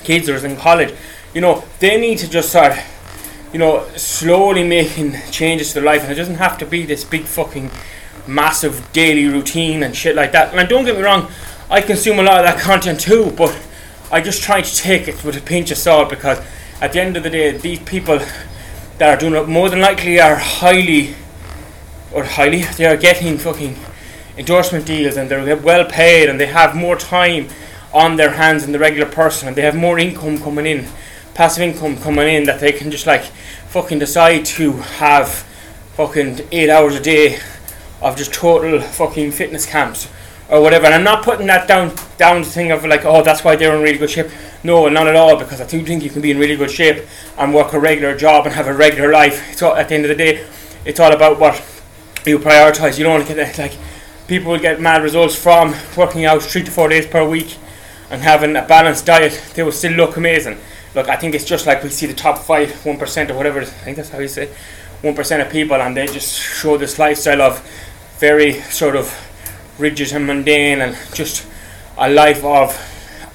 kids 0.03 0.29
or 0.29 0.35
is 0.35 0.43
in 0.43 0.57
college. 0.57 0.93
You 1.33 1.41
know, 1.41 1.63
they 1.79 1.99
need 1.99 2.17
to 2.19 2.29
just 2.29 2.49
start 2.49 2.77
you 3.53 3.59
know, 3.59 3.87
slowly 3.95 4.63
making 4.63 5.15
changes 5.31 5.69
to 5.69 5.75
their 5.75 5.83
life, 5.83 6.03
and 6.03 6.11
it 6.11 6.15
doesn't 6.15 6.35
have 6.35 6.57
to 6.57 6.65
be 6.65 6.85
this 6.85 7.03
big 7.03 7.23
fucking 7.23 7.71
massive 8.27 8.91
daily 8.91 9.25
routine 9.25 9.83
and 9.83 9.95
shit 9.95 10.15
like 10.15 10.31
that. 10.33 10.53
And 10.53 10.67
don't 10.67 10.85
get 10.85 10.95
me 10.95 11.01
wrong, 11.01 11.31
I 11.69 11.81
consume 11.81 12.19
a 12.19 12.23
lot 12.23 12.39
of 12.39 12.45
that 12.45 12.61
content 12.61 13.01
too, 13.01 13.31
but 13.31 13.57
I 14.09 14.21
just 14.21 14.41
try 14.41 14.61
to 14.61 14.75
take 14.75 15.09
it 15.09 15.21
with 15.25 15.35
a 15.35 15.41
pinch 15.41 15.69
of 15.69 15.77
salt 15.77 16.09
because 16.09 16.39
at 16.79 16.93
the 16.93 17.01
end 17.01 17.17
of 17.17 17.23
the 17.23 17.29
day, 17.29 17.51
these 17.57 17.79
people 17.79 18.19
that 18.99 19.09
are 19.09 19.17
doing 19.17 19.33
it 19.35 19.49
more 19.49 19.69
than 19.69 19.81
likely 19.81 20.19
are 20.19 20.37
highly 20.37 21.13
or 22.13 22.23
highly 22.23 22.63
they 22.77 22.85
are 22.85 22.95
getting 22.95 23.37
fucking 23.37 23.75
endorsement 24.37 24.85
deals 24.85 25.17
and 25.17 25.29
they're 25.29 25.57
well 25.57 25.85
paid 25.85 26.29
and 26.29 26.39
they 26.39 26.47
have 26.47 26.73
more 26.73 26.95
time 26.95 27.47
on 27.93 28.15
their 28.15 28.31
hands 28.31 28.63
than 28.63 28.71
the 28.71 28.79
regular 28.79 29.09
person 29.09 29.47
and 29.47 29.57
they 29.57 29.61
have 29.61 29.75
more 29.75 29.99
income 29.99 30.37
coming 30.37 30.65
in 30.65 30.87
passive 31.33 31.63
income 31.63 31.97
coming 31.97 32.27
in 32.27 32.45
that 32.45 32.59
they 32.59 32.71
can 32.71 32.89
just 32.89 33.05
like 33.05 33.23
fucking 33.67 33.99
decide 33.99 34.45
to 34.45 34.71
have 34.73 35.29
fucking 35.95 36.39
eight 36.51 36.69
hours 36.69 36.95
a 36.95 37.01
day 37.01 37.39
of 38.01 38.15
just 38.15 38.33
total 38.33 38.79
fucking 38.81 39.31
fitness 39.31 39.65
camps 39.65 40.07
or 40.49 40.61
whatever. 40.61 40.85
And 40.85 40.95
I'm 40.95 41.03
not 41.03 41.23
putting 41.23 41.47
that 41.47 41.67
down 41.67 41.93
down 42.17 42.41
the 42.41 42.49
thing 42.49 42.71
of 42.71 42.85
like, 42.85 43.05
oh, 43.05 43.23
that's 43.23 43.43
why 43.43 43.55
they're 43.55 43.75
in 43.75 43.81
really 43.81 43.97
good 43.97 44.09
shape. 44.09 44.27
No, 44.63 44.87
not 44.89 45.07
at 45.07 45.15
all, 45.15 45.37
because 45.37 45.61
I 45.61 45.67
do 45.67 45.85
think 45.85 46.03
you 46.03 46.09
can 46.09 46.21
be 46.21 46.31
in 46.31 46.39
really 46.39 46.55
good 46.55 46.71
shape 46.71 47.05
and 47.37 47.53
work 47.53 47.73
a 47.73 47.79
regular 47.79 48.17
job 48.17 48.45
and 48.45 48.55
have 48.55 48.67
a 48.67 48.73
regular 48.73 49.11
life. 49.11 49.55
So 49.55 49.75
at 49.75 49.89
the 49.89 49.95
end 49.95 50.05
of 50.05 50.09
the 50.09 50.15
day, 50.15 50.45
it's 50.85 50.99
all 50.99 51.13
about 51.13 51.39
what 51.39 51.55
you 52.25 52.39
prioritize. 52.39 52.97
You 52.97 53.03
don't 53.03 53.13
want 53.13 53.27
to 53.27 53.35
get 53.35 53.57
like 53.57 53.77
people 54.27 54.51
will 54.51 54.59
get 54.59 54.81
mad 54.81 55.03
results 55.03 55.35
from 55.35 55.75
working 55.95 56.25
out 56.25 56.41
three 56.41 56.63
to 56.63 56.71
four 56.71 56.89
days 56.89 57.07
per 57.07 57.27
week 57.27 57.57
and 58.09 58.21
having 58.21 58.55
a 58.55 58.65
balanced 58.65 59.05
diet. 59.05 59.41
They 59.53 59.63
will 59.63 59.71
still 59.71 59.93
look 59.93 60.17
amazing. 60.17 60.57
Look, 60.95 61.09
I 61.09 61.15
think 61.15 61.35
it's 61.35 61.45
just 61.45 61.65
like 61.67 61.83
we 61.83 61.89
see 61.89 62.07
the 62.07 62.13
top 62.13 62.39
five, 62.39 62.85
one 62.85 62.97
percent 62.97 63.29
or 63.31 63.35
whatever. 63.35 63.61
I 63.61 63.65
think 63.65 63.97
that's 63.97 64.09
how 64.09 64.19
you 64.19 64.27
say, 64.27 64.49
one 65.01 65.13
percent 65.13 65.41
of 65.41 65.51
people, 65.51 65.75
and 65.75 65.95
they 65.95 66.07
just 66.07 66.35
show 66.35 66.77
this 66.77 66.97
lifestyle 66.97 67.41
of 67.41 67.61
very 68.17 68.61
sort 68.61 68.95
of 68.95 69.13
rigid 69.77 70.11
and 70.13 70.25
mundane 70.25 70.81
and 70.81 70.97
just 71.13 71.45
a 71.97 72.09
life 72.09 72.43
of 72.43 72.75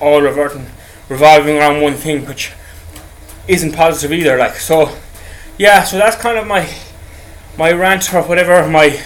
all 0.00 0.20
reverting 0.20 0.66
revolving 1.08 1.56
around 1.58 1.80
one 1.80 1.94
thing 1.94 2.24
which 2.26 2.52
isn't 3.48 3.72
positive 3.72 4.12
either 4.12 4.36
like 4.38 4.54
so 4.54 4.96
yeah 5.58 5.82
so 5.82 5.98
that's 5.98 6.16
kind 6.16 6.38
of 6.38 6.46
my 6.46 6.68
my 7.58 7.70
rant 7.72 8.12
or 8.14 8.22
whatever 8.22 8.66
my 8.68 9.00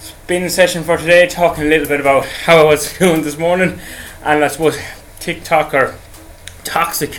spin 0.00 0.48
session 0.48 0.84
for 0.84 0.96
today 0.96 1.26
talking 1.26 1.64
a 1.64 1.68
little 1.68 1.88
bit 1.88 2.00
about 2.00 2.24
how 2.24 2.58
I 2.58 2.64
was 2.64 2.90
feeling 2.92 3.22
this 3.22 3.38
morning 3.38 3.78
and 4.22 4.44
I 4.44 4.48
suppose 4.48 4.78
TikTok 5.20 5.74
or 5.74 5.96
toxic 6.64 7.14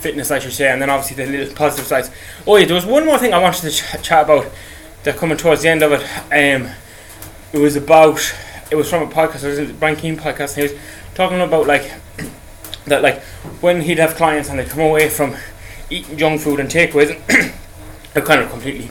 fitness 0.00 0.30
I 0.30 0.38
should 0.38 0.52
say 0.52 0.70
and 0.70 0.80
then 0.80 0.90
obviously 0.90 1.24
the 1.24 1.30
little 1.30 1.54
positive 1.54 1.86
sides. 1.86 2.10
Oh 2.46 2.56
yeah 2.56 2.66
there 2.66 2.74
was 2.74 2.86
one 2.86 3.04
more 3.06 3.18
thing 3.18 3.32
I 3.32 3.38
wanted 3.38 3.62
to 3.62 3.70
ch- 3.70 4.02
chat 4.02 4.24
about 4.24 4.50
that 5.04 5.16
coming 5.16 5.36
towards 5.36 5.62
the 5.62 5.68
end 5.68 5.82
of 5.82 5.92
it 5.92 6.02
um 6.32 6.70
it 7.52 7.58
was 7.58 7.76
about 7.76 8.18
it 8.70 8.76
was 8.76 8.88
from 8.88 9.02
a 9.02 9.12
podcast. 9.12 9.44
It 9.44 9.60
was 9.60 9.70
a 9.70 9.74
Brian 9.74 9.96
Keane 9.96 10.16
podcast. 10.16 10.56
And 10.56 10.68
he 10.68 10.74
was 10.74 10.82
talking 11.14 11.40
about 11.40 11.66
like 11.66 11.92
that, 12.86 13.02
like 13.02 13.22
when 13.60 13.82
he'd 13.82 13.98
have 13.98 14.14
clients 14.14 14.48
and 14.48 14.58
they'd 14.58 14.68
come 14.68 14.80
away 14.80 15.08
from 15.08 15.36
eating 15.90 16.16
junk 16.16 16.40
food 16.40 16.60
and 16.60 16.68
takeaways. 16.68 17.20
I 18.14 18.20
kind 18.20 18.40
of 18.40 18.50
completely 18.50 18.90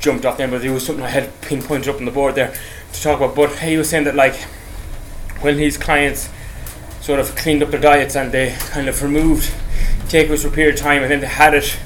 jumped 0.00 0.24
off 0.24 0.36
them, 0.36 0.50
but 0.50 0.60
there 0.60 0.72
was 0.72 0.84
something 0.84 1.04
I 1.04 1.08
had 1.08 1.40
pinpointed 1.40 1.88
up 1.88 1.96
on 1.96 2.04
the 2.04 2.10
board 2.10 2.34
there 2.34 2.54
to 2.92 3.02
talk 3.02 3.18
about. 3.20 3.36
But 3.36 3.58
he 3.60 3.76
was 3.76 3.88
saying 3.88 4.04
that 4.04 4.14
like 4.14 4.36
when 5.40 5.58
his 5.58 5.78
clients 5.78 6.28
sort 7.00 7.20
of 7.20 7.36
cleaned 7.36 7.62
up 7.62 7.70
their 7.70 7.80
diets 7.80 8.16
and 8.16 8.32
they 8.32 8.56
kind 8.58 8.88
of 8.88 9.02
removed 9.02 9.52
takeaways 10.08 10.42
for 10.42 10.48
a 10.48 10.50
period 10.50 10.74
of 10.74 10.80
time, 10.80 11.02
and 11.02 11.10
then 11.10 11.20
they 11.20 11.26
had 11.26 11.54
it, 11.54 11.78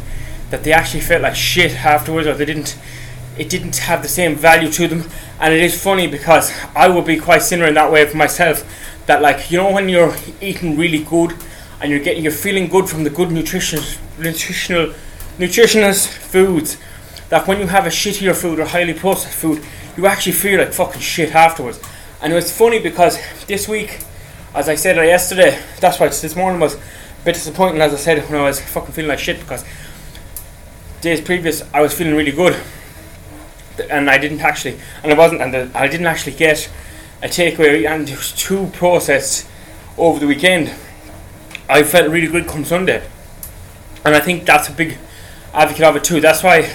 that 0.51 0.64
they 0.64 0.72
actually 0.72 1.01
felt 1.01 1.22
like 1.22 1.35
shit 1.35 1.72
afterwards, 1.85 2.27
or 2.27 2.35
they 2.35 2.44
didn't 2.44 2.79
it 3.38 3.48
didn't 3.48 3.77
have 3.77 4.03
the 4.03 4.09
same 4.09 4.35
value 4.35 4.70
to 4.72 4.88
them. 4.88 5.05
And 5.40 5.55
it 5.55 5.61
is 5.61 5.81
funny 5.81 6.07
because 6.07 6.53
I 6.74 6.88
would 6.88 7.07
be 7.07 7.18
quite 7.18 7.42
similar 7.42 7.68
in 7.68 7.74
that 7.74 7.90
way 7.92 8.07
for 8.07 8.16
myself. 8.16 8.64
That 9.07 9.22
like 9.22 9.51
you 9.51 9.59
know 9.59 9.72
when 9.72 9.88
you're 9.88 10.14
eating 10.40 10.77
really 10.77 11.03
good 11.03 11.35
and 11.81 11.90
you're 11.90 12.01
getting 12.01 12.22
you're 12.22 12.33
feeling 12.33 12.68
good 12.68 12.88
from 12.88 13.05
the 13.05 13.11
good 13.11 13.31
nutrition 13.31 13.81
nutritional 14.18 14.92
nutritionist 15.38 16.09
foods. 16.09 16.77
That 17.31 17.46
when 17.46 17.61
you 17.61 17.66
have 17.66 17.87
a 17.87 17.90
shittier 17.90 18.35
food 18.35 18.59
or 18.59 18.64
highly 18.64 18.94
processed 18.94 19.35
food, 19.35 19.62
you 19.96 20.07
actually 20.07 20.33
feel 20.33 20.59
like 20.59 20.72
fucking 20.72 21.01
shit 21.01 21.35
afterwards. 21.35 21.81
And 22.20 22.33
it 22.33 22.37
was 22.37 22.57
funny 22.57 22.81
because 22.81 23.18
this 23.46 23.68
week, 23.68 24.01
as 24.55 24.68
I 24.68 24.74
said 24.74 24.96
yesterday, 24.96 25.59
that's 25.79 26.01
why 26.01 26.09
this 26.09 26.35
morning 26.35 26.61
was 26.61 26.74
a 26.74 26.81
bit 27.24 27.35
disappointing. 27.35 27.81
As 27.81 27.94
I 27.94 27.98
said 27.98 28.29
when 28.29 28.40
I 28.40 28.44
was 28.44 28.61
fucking 28.61 28.92
feeling 28.92 29.11
like 29.11 29.20
shit 29.20 29.38
because 29.38 29.64
days 31.01 31.20
previous 31.20 31.62
I 31.72 31.81
was 31.81 31.94
feeling 31.94 32.16
really 32.16 32.33
good 32.33 32.61
and 33.81 34.11
I 34.11 34.19
didn't 34.19 34.41
actually, 34.41 34.79
and 35.03 35.12
I 35.12 35.17
wasn't, 35.17 35.43
and 35.43 35.55
the, 35.55 35.71
I 35.75 35.88
didn't 35.88 36.07
actually 36.07 36.37
get 36.37 36.71
a 37.23 37.27
takeaway, 37.27 37.88
and 37.88 38.09
it 38.09 38.17
was 38.17 38.33
too 38.33 38.71
processed 38.73 39.49
over 39.97 40.21
the 40.21 40.27
weekend. 40.27 40.73
I 41.69 41.83
felt 41.83 42.11
really 42.11 42.29
good 42.29 42.47
come 42.47 42.64
Sunday, 42.64 43.03
and 44.05 44.14
I 44.14 44.21
think 44.21 44.47
that's 44.47 44.69
a 44.69 44.73
big 44.73 44.97
advocate 45.53 45.85
of 45.85 45.97
it 45.97 46.05
too. 46.05 46.21
That's 46.21 46.43
why, 46.43 46.71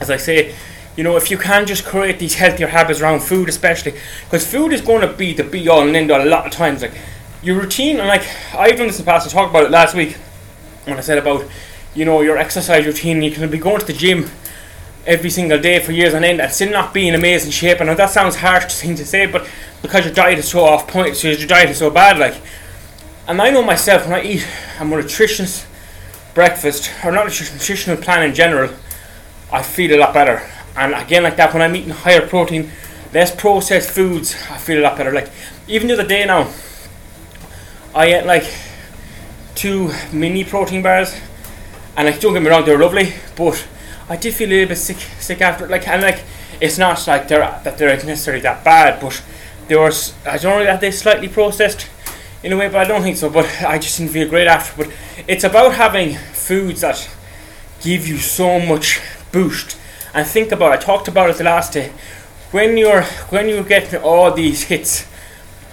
as 0.00 0.10
I 0.10 0.16
say, 0.16 0.54
you 0.96 1.04
know, 1.04 1.16
if 1.16 1.30
you 1.30 1.38
can 1.38 1.66
just 1.66 1.84
create 1.84 2.18
these 2.18 2.34
healthier 2.34 2.66
habits 2.66 3.00
around 3.00 3.20
food, 3.20 3.48
especially 3.48 3.94
because 4.24 4.46
food 4.46 4.72
is 4.72 4.80
going 4.80 5.00
to 5.00 5.12
be 5.12 5.32
the 5.32 5.44
be 5.44 5.68
all 5.68 5.86
and 5.86 5.96
end 5.96 6.10
all 6.10 6.22
a 6.22 6.28
lot 6.28 6.46
of 6.46 6.52
times. 6.52 6.82
Like 6.82 6.94
your 7.42 7.58
routine, 7.58 7.98
and 7.98 8.08
like 8.08 8.22
I've 8.54 8.76
done 8.76 8.88
this 8.88 8.98
in 8.98 9.04
the 9.04 9.10
past. 9.10 9.26
I 9.26 9.30
talked 9.30 9.50
about 9.50 9.64
it 9.64 9.70
last 9.70 9.94
week 9.94 10.16
when 10.84 10.98
I 10.98 11.00
said 11.00 11.18
about 11.18 11.48
you 11.94 12.04
know 12.04 12.20
your 12.20 12.36
exercise 12.36 12.84
routine. 12.84 13.22
You 13.22 13.30
can 13.30 13.50
be 13.50 13.58
going 13.58 13.80
to 13.80 13.86
the 13.86 13.94
gym 13.94 14.30
every 15.06 15.30
single 15.30 15.60
day 15.60 15.80
for 15.80 15.92
years 15.92 16.14
on 16.14 16.24
end 16.24 16.40
and 16.40 16.52
still 16.52 16.70
not 16.70 16.94
be 16.94 17.08
in 17.08 17.14
amazing 17.14 17.50
shape. 17.50 17.80
And 17.80 17.90
that 17.90 18.10
sounds 18.10 18.36
harsh 18.36 18.72
thing 18.74 18.94
to 18.96 19.04
say, 19.04 19.26
but 19.26 19.48
because 19.82 20.04
your 20.04 20.14
diet 20.14 20.38
is 20.38 20.48
so 20.48 20.64
off 20.64 20.86
point, 20.86 21.16
so 21.16 21.28
your 21.28 21.46
diet 21.46 21.70
is 21.70 21.78
so 21.78 21.90
bad, 21.90 22.18
like. 22.18 22.34
And 23.26 23.40
I 23.40 23.50
know 23.50 23.62
myself 23.62 24.04
when 24.04 24.14
I 24.14 24.24
eat 24.24 24.46
a 24.78 24.84
nutritious 24.84 25.66
breakfast 26.34 26.90
or 27.04 27.12
not 27.12 27.26
a 27.26 27.52
nutritional 27.52 27.96
plan 27.96 28.28
in 28.28 28.34
general, 28.34 28.72
I 29.52 29.62
feel 29.62 29.94
a 29.94 29.98
lot 29.98 30.12
better. 30.12 30.42
And 30.76 30.94
again, 30.94 31.22
like 31.22 31.36
that, 31.36 31.52
when 31.52 31.62
I'm 31.62 31.76
eating 31.76 31.90
higher 31.90 32.26
protein, 32.26 32.70
less 33.12 33.34
processed 33.34 33.90
foods, 33.90 34.34
I 34.50 34.58
feel 34.58 34.80
a 34.80 34.82
lot 34.82 34.96
better. 34.96 35.12
Like 35.12 35.30
even 35.68 35.88
the 35.88 35.94
other 35.94 36.06
day 36.06 36.24
now, 36.24 36.50
I 37.94 38.06
ate 38.06 38.26
like 38.26 38.44
two 39.54 39.92
mini 40.12 40.44
protein 40.44 40.82
bars, 40.82 41.14
and 41.96 42.06
like 42.06 42.20
don't 42.20 42.32
get 42.32 42.42
me 42.42 42.48
wrong, 42.48 42.64
they're 42.64 42.78
lovely, 42.78 43.12
but 43.36 43.66
I 44.12 44.16
did 44.16 44.34
feel 44.34 44.46
a 44.46 44.50
little 44.50 44.68
bit 44.68 44.76
sick, 44.76 44.98
sick 45.20 45.40
after. 45.40 45.66
Like, 45.66 45.88
and 45.88 46.02
like, 46.02 46.22
it's 46.60 46.76
not 46.76 47.06
like 47.06 47.28
they're 47.28 47.40
that 47.64 47.78
they're 47.78 47.96
necessarily 47.96 48.42
that 48.42 48.62
bad, 48.62 49.00
but 49.00 49.22
they 49.68 49.76
were. 49.76 49.90
I 50.26 50.36
don't 50.36 50.58
know 50.58 50.64
that 50.64 50.82
they 50.82 50.90
slightly 50.90 51.28
processed 51.28 51.88
in 52.42 52.52
a 52.52 52.58
way, 52.58 52.68
but 52.68 52.76
I 52.76 52.84
don't 52.84 53.00
think 53.00 53.16
so. 53.16 53.30
But 53.30 53.46
I 53.62 53.78
just 53.78 53.96
didn't 53.96 54.12
feel 54.12 54.28
great 54.28 54.46
after. 54.46 54.84
But 54.84 54.92
it's 55.26 55.44
about 55.44 55.76
having 55.76 56.16
foods 56.34 56.82
that 56.82 57.08
give 57.80 58.06
you 58.06 58.18
so 58.18 58.60
much 58.60 59.00
boost. 59.32 59.78
And 60.12 60.26
think 60.26 60.52
about. 60.52 60.72
I 60.72 60.76
talked 60.76 61.08
about 61.08 61.30
it 61.30 61.38
the 61.38 61.44
last 61.44 61.72
day. 61.72 61.90
When 62.50 62.76
you're 62.76 63.04
when 63.30 63.48
you 63.48 63.62
get 63.62 63.94
all 63.94 64.30
these 64.30 64.64
hits 64.64 65.06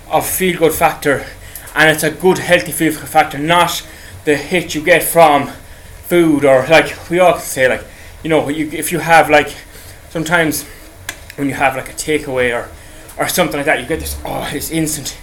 of 0.09 0.25
feel 0.25 0.57
good 0.59 0.73
factor, 0.73 1.25
and 1.75 1.89
it's 1.89 2.03
a 2.03 2.11
good 2.11 2.37
healthy 2.37 2.71
feel 2.71 2.93
good 2.93 3.09
factor, 3.09 3.37
not 3.37 3.85
the 4.23 4.37
hit 4.37 4.75
you 4.75 4.81
get 4.81 5.03
from 5.03 5.49
food 6.07 6.45
or 6.45 6.65
like 6.67 7.09
we 7.09 7.19
all 7.19 7.37
say 7.37 7.67
like 7.67 7.83
you 8.23 8.29
know, 8.29 8.49
you, 8.49 8.69
if 8.71 8.91
you 8.91 8.99
have 8.99 9.29
like 9.29 9.55
sometimes 10.09 10.63
when 11.35 11.47
you 11.47 11.53
have 11.53 11.75
like 11.75 11.89
a 11.89 11.93
takeaway 11.93 12.53
or 12.53 12.69
or 13.17 13.27
something 13.27 13.57
like 13.57 13.65
that, 13.65 13.79
you 13.79 13.85
get 13.85 13.99
this 13.99 14.19
oh 14.25 14.49
this 14.51 14.71
instant 14.71 15.17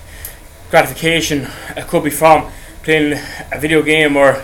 gratification. 0.71 1.49
It 1.77 1.87
could 1.87 2.05
be 2.05 2.11
from 2.11 2.51
playing 2.83 3.19
a 3.53 3.59
video 3.59 3.83
game 3.83 4.17
or 4.17 4.43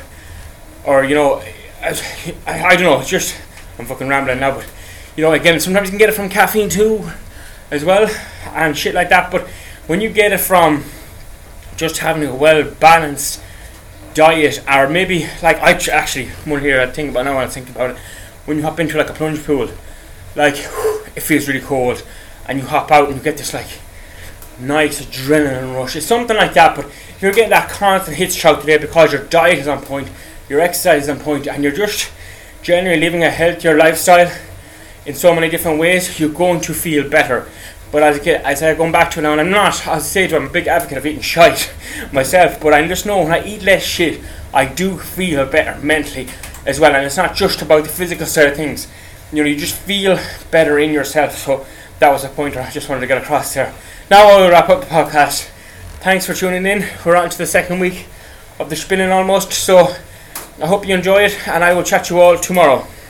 or 0.84 1.04
you 1.04 1.14
know, 1.14 1.42
I, 1.80 1.98
I, 2.46 2.74
don't 2.76 2.84
know. 2.84 3.00
It's 3.00 3.08
just 3.08 3.36
I'm 3.78 3.86
fucking 3.86 4.08
rambling 4.08 4.40
now, 4.40 4.52
but 4.56 4.66
you 5.16 5.22
know, 5.22 5.32
again, 5.32 5.60
sometimes 5.60 5.86
you 5.86 5.90
can 5.90 5.98
get 5.98 6.08
it 6.08 6.14
from 6.14 6.28
caffeine 6.28 6.68
too, 6.68 7.10
as 7.70 7.84
well, 7.84 8.08
and 8.52 8.76
shit 8.76 8.94
like 8.94 9.08
that. 9.10 9.30
But 9.30 9.48
when 9.86 10.00
you 10.00 10.10
get 10.10 10.32
it 10.32 10.40
from 10.40 10.84
just 11.76 11.98
having 11.98 12.24
a 12.28 12.34
well 12.34 12.64
balanced 12.80 13.42
diet, 14.14 14.62
or 14.68 14.88
maybe 14.88 15.26
like 15.42 15.58
I 15.58 15.72
actually 15.90 16.30
more 16.44 16.58
here 16.58 16.80
I 16.80 16.86
think 16.86 17.10
about 17.10 17.24
now 17.24 17.38
I 17.38 17.46
think 17.46 17.70
about 17.70 17.90
it 17.90 17.96
when 18.44 18.56
you 18.56 18.62
hop 18.62 18.80
into 18.80 18.98
like 18.98 19.10
a 19.10 19.12
plunge 19.12 19.44
pool, 19.44 19.68
like 20.34 20.56
it 21.14 21.20
feels 21.20 21.48
really 21.48 21.60
cold, 21.60 22.04
and 22.46 22.58
you 22.58 22.66
hop 22.66 22.90
out 22.90 23.08
and 23.08 23.16
you 23.16 23.22
get 23.22 23.36
this 23.36 23.54
like 23.54 23.80
nice 24.58 25.04
adrenaline 25.04 25.74
rush. 25.74 25.96
It's 25.96 26.06
something 26.06 26.36
like 26.36 26.54
that, 26.54 26.76
but 26.76 26.90
you're 27.20 27.32
getting 27.32 27.50
that 27.50 27.68
constant 27.68 28.16
hits 28.16 28.36
throughout 28.36 28.60
today 28.60 28.78
because 28.78 29.12
your 29.12 29.24
diet 29.24 29.58
is 29.58 29.68
on 29.68 29.82
point, 29.82 30.10
your 30.48 30.60
exercise 30.60 31.04
is 31.04 31.08
on 31.08 31.20
point, 31.20 31.46
and 31.46 31.62
you're 31.62 31.72
just 31.72 32.10
generally 32.62 32.98
living 32.98 33.24
a 33.24 33.30
healthier 33.30 33.76
lifestyle 33.76 34.32
in 35.06 35.14
so 35.14 35.34
many 35.34 35.48
different 35.48 35.78
ways. 35.78 36.18
You're 36.18 36.30
going 36.30 36.60
to 36.62 36.74
feel 36.74 37.08
better. 37.08 37.48
But 37.90 38.02
as 38.02 38.18
I 38.18 38.24
get, 38.24 38.44
as 38.44 38.62
I 38.62 38.74
going 38.74 38.92
back 38.92 39.10
to 39.12 39.20
now, 39.20 39.32
and 39.32 39.40
I'm 39.40 39.50
not, 39.50 39.86
as 39.86 39.88
I 39.88 39.98
say, 39.98 40.26
to, 40.28 40.36
I'm 40.36 40.46
a 40.46 40.48
big 40.48 40.66
advocate 40.66 40.98
of 40.98 41.04
eating 41.04 41.20
shite 41.20 41.72
myself. 42.12 42.58
But 42.58 42.72
I 42.72 42.86
just 42.88 43.04
know 43.04 43.18
when 43.18 43.32
I 43.32 43.44
eat 43.44 43.62
less 43.62 43.84
shit, 43.84 44.22
I 44.54 44.64
do 44.64 44.98
feel 44.98 45.44
better 45.44 45.78
mentally 45.84 46.28
as 46.66 46.80
well. 46.80 46.94
And 46.94 47.04
it's 47.04 47.16
not 47.16 47.34
just 47.34 47.62
about 47.62 47.84
the 47.84 47.90
physical 47.90 48.26
side 48.26 48.48
of 48.48 48.56
things. 48.56 48.88
You 49.32 49.42
know, 49.42 49.48
you 49.48 49.56
just 49.56 49.76
feel 49.76 50.18
better 50.50 50.78
in 50.78 50.92
yourself. 50.92 51.36
So 51.36 51.66
that 51.98 52.10
was 52.10 52.24
a 52.24 52.28
pointer 52.28 52.60
I 52.60 52.70
just 52.70 52.88
wanted 52.88 53.02
to 53.02 53.06
get 53.06 53.22
across 53.22 53.54
there. 53.54 53.74
Now 54.10 54.28
I 54.28 54.40
will 54.40 54.50
wrap 54.50 54.68
up 54.68 54.80
the 54.80 54.86
podcast. 54.86 55.48
Thanks 56.00 56.26
for 56.26 56.34
tuning 56.34 56.66
in. 56.66 56.84
We're 57.06 57.16
on 57.16 57.30
to 57.30 57.38
the 57.38 57.46
second 57.46 57.78
week 57.78 58.06
of 58.58 58.70
the 58.70 58.76
spinning 58.76 59.10
almost, 59.10 59.52
so 59.52 59.94
I 60.60 60.66
hope 60.66 60.86
you 60.86 60.94
enjoy 60.94 61.22
it, 61.22 61.48
and 61.48 61.64
I 61.64 61.72
will 61.72 61.82
chat 61.82 62.04
to 62.06 62.14
you 62.14 62.20
all 62.20 62.36
tomorrow. 62.36 62.86